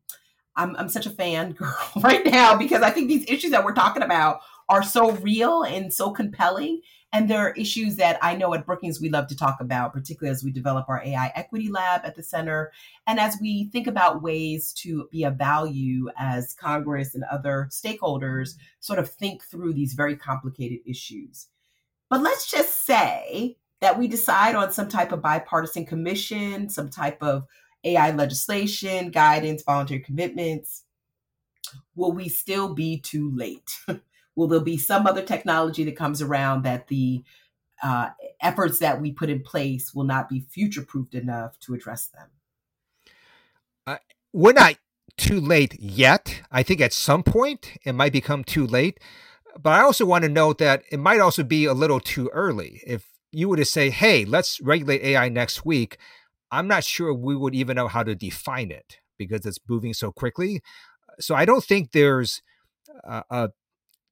I'm 0.57 0.77
I'm 0.77 0.89
such 0.89 1.07
a 1.07 1.11
fan 1.11 1.53
girl 1.59 1.77
right 2.03 2.25
now 2.25 2.57
because 2.57 2.83
I 2.83 2.91
think 2.91 3.09
these 3.09 3.29
issues 3.29 3.51
that 3.53 3.65
we're 3.65 3.75
talking 3.75 4.03
about 4.03 4.41
are 4.69 4.83
so 4.83 5.13
real 5.13 5.63
and 5.63 5.93
so 5.93 6.11
compelling. 6.11 6.81
And 7.13 7.31
there 7.31 7.47
are 7.47 7.53
issues 7.53 7.95
that 7.97 8.19
I 8.23 8.35
know 8.35 8.55
at 8.55 8.67
Brookings 8.67 9.01
we 9.01 9.09
love 9.09 9.29
to 9.29 9.37
talk 9.37 9.59
about, 9.61 9.93
particularly 9.93 10.33
as 10.33 10.43
we 10.43 10.51
develop 10.51 10.87
our 10.89 11.01
AI 11.05 11.31
equity 11.37 11.71
lab 11.71 12.01
at 12.03 12.17
the 12.17 12.25
center. 12.25 12.73
And 13.07 13.21
as 13.21 13.39
we 13.41 13.67
think 13.67 13.87
about 13.87 14.23
ways 14.23 14.73
to 14.79 15.09
be 15.13 15.23
of 15.23 15.37
value 15.37 16.09
as 16.19 16.55
Congress 16.55 17.15
and 17.15 17.23
other 17.31 17.69
stakeholders 17.71 18.55
sort 18.81 18.99
of 18.99 19.09
think 19.09 19.45
through 19.45 19.75
these 19.75 19.93
very 19.93 20.17
complicated 20.17 20.81
issues. 20.85 21.47
But 22.11 22.21
let's 22.21 22.51
just 22.51 22.85
say 22.85 23.59
that 23.85 23.99
we 23.99 24.09
decide 24.09 24.55
on 24.55 24.73
some 24.73 24.89
type 24.89 25.13
of 25.13 25.21
bipartisan 25.21 25.85
commission, 25.85 26.71
some 26.71 26.89
type 26.89 27.23
of 27.23 27.45
AI 27.85 28.13
legislation, 28.13 29.11
guidance, 29.11 29.63
voluntary 29.63 30.01
commitments, 30.01 30.85
will 31.95 32.11
we 32.11 32.31
still 32.31 32.73
be 32.73 32.99
too 32.99 33.31
late? 33.37 33.71
Will 34.37 34.49
there 34.49 34.59
be 34.59 34.79
some 34.79 35.07
other 35.07 35.23
technology 35.23 35.85
that 35.85 35.95
comes 35.95 36.21
around 36.21 36.63
that 36.63 36.89
the 36.89 37.23
uh, 37.85 38.09
efforts 38.41 38.81
that 38.81 39.01
we 39.01 39.13
put 39.13 39.31
in 39.31 39.43
place 39.43 39.95
will 39.95 40.03
not 40.03 40.29
be 40.29 40.41
future 40.41 40.83
proofed 40.83 41.15
enough 41.15 41.57
to 41.61 41.73
address 41.73 42.09
them? 42.09 42.29
Uh, 43.87 43.99
we're 44.33 44.53
not 44.53 44.75
too 45.17 45.41
late 45.41 45.79
yet. 45.79 46.43
I 46.51 46.65
think 46.65 46.81
at 46.81 46.93
some 46.93 47.23
point 47.23 47.77
it 47.85 47.93
might 47.93 48.13
become 48.13 48.43
too 48.43 48.67
late. 48.67 48.99
But 49.63 49.75
I 49.75 49.83
also 49.83 50.05
want 50.05 50.25
to 50.25 50.29
note 50.29 50.59
that 50.59 50.83
it 50.91 50.99
might 50.99 51.21
also 51.21 51.45
be 51.45 51.67
a 51.67 51.75
little 51.75 52.01
too 52.01 52.29
early. 52.33 52.81
If 52.85 53.14
you 53.35 53.49
were 53.49 53.57
to 53.57 53.65
say, 53.65 53.91
hey, 53.91 54.25
let's 54.25 54.61
regulate 54.61 55.03
AI 55.03 55.29
next 55.29 55.65
week, 55.65 55.99
I'm 56.51 56.69
not 56.69 56.85
sure 56.85 57.13
we 57.13 57.37
would 57.37 57.55
even 57.55 57.77
know 57.77 57.89
how 57.89 58.03
to 58.03 58.15
define 58.15 58.71
it 58.71 58.99
because 59.19 59.45
it's 59.45 59.59
moving 59.69 59.95
so 59.95 60.13
quickly. 60.13 60.63
So 61.21 61.35
I 61.35 61.45
don't 61.45 61.65
think 61.65 61.93
there's 61.93 62.43
a, 63.05 63.25
a 63.31 63.49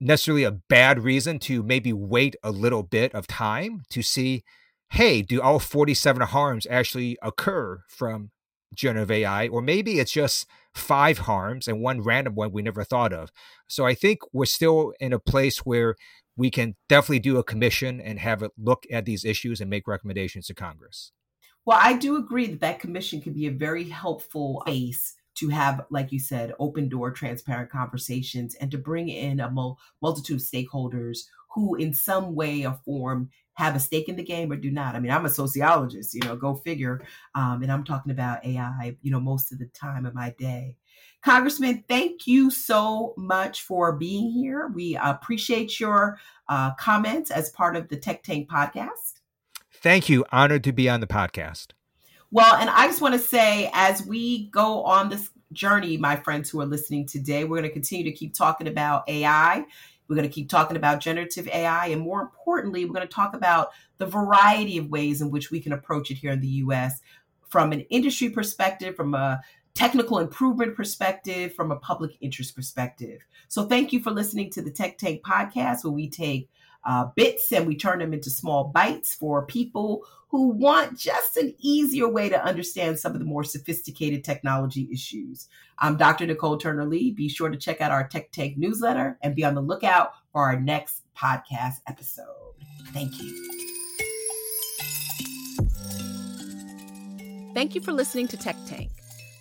necessarily 0.01 0.45
a 0.45 0.51
bad 0.51 1.01
reason 1.01 1.39
to 1.41 1.63
maybe 1.63 1.93
wait 1.93 2.37
a 2.43 2.51
little 2.51 2.83
bit 2.83 3.15
of 3.15 3.27
time 3.27 3.83
to 3.91 4.03
see 4.03 4.43
hey, 4.93 5.23
do 5.23 5.41
all 5.41 5.59
47 5.59 6.21
harms 6.21 6.67
actually 6.69 7.17
occur 7.23 7.83
from 7.89 8.31
generative 8.75 9.11
AI? 9.11 9.49
Or 9.49 9.63
maybe 9.63 9.99
it's 9.99 10.13
just 10.13 10.47
five 10.75 11.21
harms 11.21 11.67
and 11.67 11.81
one 11.81 12.03
random 12.03 12.35
one 12.35 12.53
we 12.53 12.61
never 12.61 12.85
thought 12.85 13.11
of. 13.11 13.31
So 13.67 13.87
I 13.87 13.95
think 13.95 14.19
we're 14.35 14.45
still 14.45 14.93
in 15.01 15.15
a 15.15 15.19
place 15.19 15.61
where 15.61 15.97
we 16.37 16.51
can 16.51 16.77
definitely 16.89 17.21
do 17.21 17.39
a 17.39 17.45
commission 17.45 18.01
and 18.01 18.19
have 18.19 18.43
it 18.43 18.53
look 18.59 18.85
at 18.91 19.05
these 19.05 19.25
issues 19.25 19.61
and 19.61 19.69
make 19.69 19.87
recommendations 19.87 20.47
to 20.47 20.55
Congress. 20.55 21.13
Well, 21.65 21.79
I 21.81 21.93
do 21.93 22.17
agree 22.17 22.47
that 22.49 22.61
that 22.61 22.81
commission 22.81 23.21
can 23.21 23.33
be 23.33 23.47
a 23.47 23.53
very 23.53 23.89
helpful 23.89 24.63
base 24.67 25.15
to 25.35 25.49
have, 25.49 25.87
like 25.91 26.13
you 26.13 26.19
said, 26.19 26.53
open 26.59 26.89
door, 26.89 27.11
transparent 27.11 27.71
conversations 27.71 28.55
and 28.57 28.71
to 28.71 28.79
bring 28.79 29.09
in 29.09 29.41
a 29.41 29.51
mul- 29.51 29.79
multitude 30.01 30.37
of 30.37 30.43
stakeholders 30.43 31.21
who, 31.55 31.75
in 31.77 31.95
some 31.95 32.35
way 32.35 32.67
or 32.67 32.79
form, 32.85 33.31
have 33.55 33.77
a 33.77 33.81
stake 33.81 34.09
in 34.09 34.17
the 34.17 34.23
game 34.23 34.51
or 34.51 34.57
do 34.57 34.71
not. 34.71 34.95
I 34.95 35.01
mean, 35.01 35.13
I'm 35.13 35.27
a 35.27 35.31
sociologist, 35.31 36.15
you 36.15 36.21
know, 36.21 36.37
go 36.37 36.55
figure. 36.55 37.07
Um, 37.35 37.63
and 37.63 37.71
I'm 37.71 37.85
talking 37.85 38.13
about 38.13 38.45
AI, 38.45 38.97
you 39.03 39.11
know, 39.11 39.21
most 39.21 39.53
of 39.53 39.59
the 39.59 39.67
time 39.67 40.07
of 40.07 40.15
my 40.15 40.35
day. 40.39 40.77
Congressman, 41.23 41.85
thank 41.89 42.27
you 42.27 42.51
so 42.51 43.15
much 43.17 43.63
for 43.63 43.93
being 43.93 44.31
here. 44.31 44.69
We 44.75 44.99
appreciate 45.01 45.79
your 45.79 46.19
uh, 46.49 46.75
comments 46.75 47.31
as 47.31 47.51
part 47.51 47.77
of 47.77 47.89
the 47.89 47.97
Tech 47.97 48.23
Tank 48.23 48.51
podcast. 48.51 49.21
Thank 49.71 50.09
you. 50.09 50.25
Honored 50.33 50.65
to 50.65 50.73
be 50.73 50.89
on 50.89 51.01
the 51.01 51.07
podcast. 51.07 51.69
Well, 52.31 52.55
and 52.55 52.71
I 52.71 52.87
just 52.87 53.01
want 53.01 53.15
to 53.15 53.21
say, 53.21 53.71
as 53.73 54.05
we 54.05 54.49
go 54.51 54.83
on 54.85 55.11
this 55.11 55.31
journey, 55.53 55.97
my 55.97 56.17
friends 56.17 56.51
who 56.51 56.61
are 56.61 56.67
listening 56.67 57.07
today, 57.07 57.45
we're 57.45 57.59
going 57.59 57.69
to 57.69 57.73
continue 57.73 58.05
to 58.05 58.17
keep 58.17 58.35
talking 58.35 58.67
about 58.69 59.09
AI. 59.09 59.65
We're 60.09 60.17
going 60.17 60.29
to 60.29 60.35
keep 60.35 60.49
talking 60.49 60.77
about 60.77 61.01
generative 61.01 61.47
AI. 61.49 61.89
And 61.89 62.01
more 62.01 62.21
importantly, 62.21 62.85
we're 62.85 62.95
going 62.95 63.07
to 63.07 63.15
talk 63.15 63.35
about 63.35 63.71
the 63.99 64.07
variety 64.07 64.79
of 64.79 64.89
ways 64.89 65.21
in 65.21 65.31
which 65.31 65.51
we 65.51 65.61
can 65.61 65.73
approach 65.73 66.11
it 66.11 66.15
here 66.15 66.33
in 66.33 66.41
the 66.41 66.49
US 66.49 67.01
from 67.49 67.73
an 67.73 67.83
industry 67.91 68.31
perspective, 68.31 68.97
from 68.97 69.15
a 69.15 69.43
technical 69.75 70.19
improvement 70.19 70.77
perspective, 70.77 71.55
from 71.55 71.71
a 71.71 71.77
public 71.77 72.13
interest 72.21 72.55
perspective. 72.55 73.21
So 73.49 73.65
thank 73.65 73.93
you 73.93 74.01
for 74.01 74.11
listening 74.11 74.51
to 74.51 74.63
the 74.63 74.71
Tech 74.71 74.99
Tank 74.99 75.23
podcast, 75.23 75.85
where 75.85 75.93
we 75.93 76.09
take 76.09 76.49
uh, 76.85 77.07
bits 77.17 77.53
and 77.53 77.67
we 77.67 77.77
turn 77.77 78.01
them 78.01 78.13
into 78.13 78.31
small 78.31 78.65
bites 78.65 79.15
for 79.15 79.47
people 79.47 80.05
who 80.29 80.49
want 80.49 80.99
just 80.99 81.37
an 81.37 81.55
easier 81.59 82.09
way 82.09 82.29
to 82.29 82.45
understand 82.45 82.99
some 82.99 83.13
of 83.13 83.19
the 83.19 83.25
more 83.25 83.45
sophisticated 83.45 84.25
technology 84.25 84.89
issues. 84.91 85.49
I'm 85.79 85.97
Dr. 85.97 86.27
Nicol 86.27 86.57
Turner 86.57 86.87
Lee. 86.87 87.11
Be 87.11 87.29
sure 87.29 87.51
to 87.51 87.57
check 87.57 87.81
out 87.81 87.93
our 87.93 88.09
Tech 88.09 88.33
Tank 88.33 88.57
newsletter 88.57 89.19
and 89.23 89.35
be 89.35 89.45
on 89.45 89.55
the 89.55 89.61
lookout 89.61 90.13
for 90.33 90.43
our 90.43 90.59
next 90.59 91.03
podcast 91.17 91.81
episode. 91.87 92.27
Thank 92.93 93.21
you. 93.21 93.63
Thank 97.55 97.75
you 97.75 97.83
for 97.83 97.93
listening 97.93 98.29
to 98.29 98.39
Tech 98.39 98.57
Tank, 98.67 98.91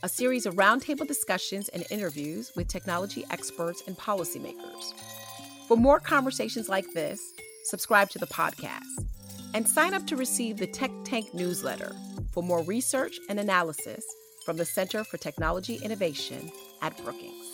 a 0.03 0.09
series 0.09 0.45
of 0.47 0.55
roundtable 0.55 1.07
discussions 1.07 1.69
and 1.69 1.85
interviews 1.91 2.51
with 2.55 2.67
technology 2.67 3.23
experts 3.29 3.83
and 3.85 3.95
policymakers. 3.97 4.93
For 5.67 5.77
more 5.77 5.99
conversations 5.99 6.67
like 6.67 6.91
this, 6.93 7.21
subscribe 7.65 8.09
to 8.09 8.19
the 8.19 8.25
podcast 8.25 9.05
and 9.53 9.67
sign 9.67 9.93
up 9.93 10.07
to 10.07 10.15
receive 10.15 10.57
the 10.57 10.67
Tech 10.67 10.91
Tank 11.03 11.33
newsletter 11.33 11.91
for 12.31 12.41
more 12.41 12.63
research 12.63 13.19
and 13.29 13.39
analysis 13.39 14.03
from 14.43 14.57
the 14.57 14.65
Center 14.65 15.03
for 15.03 15.17
Technology 15.17 15.75
Innovation 15.75 16.51
at 16.81 16.97
Brookings. 17.03 17.47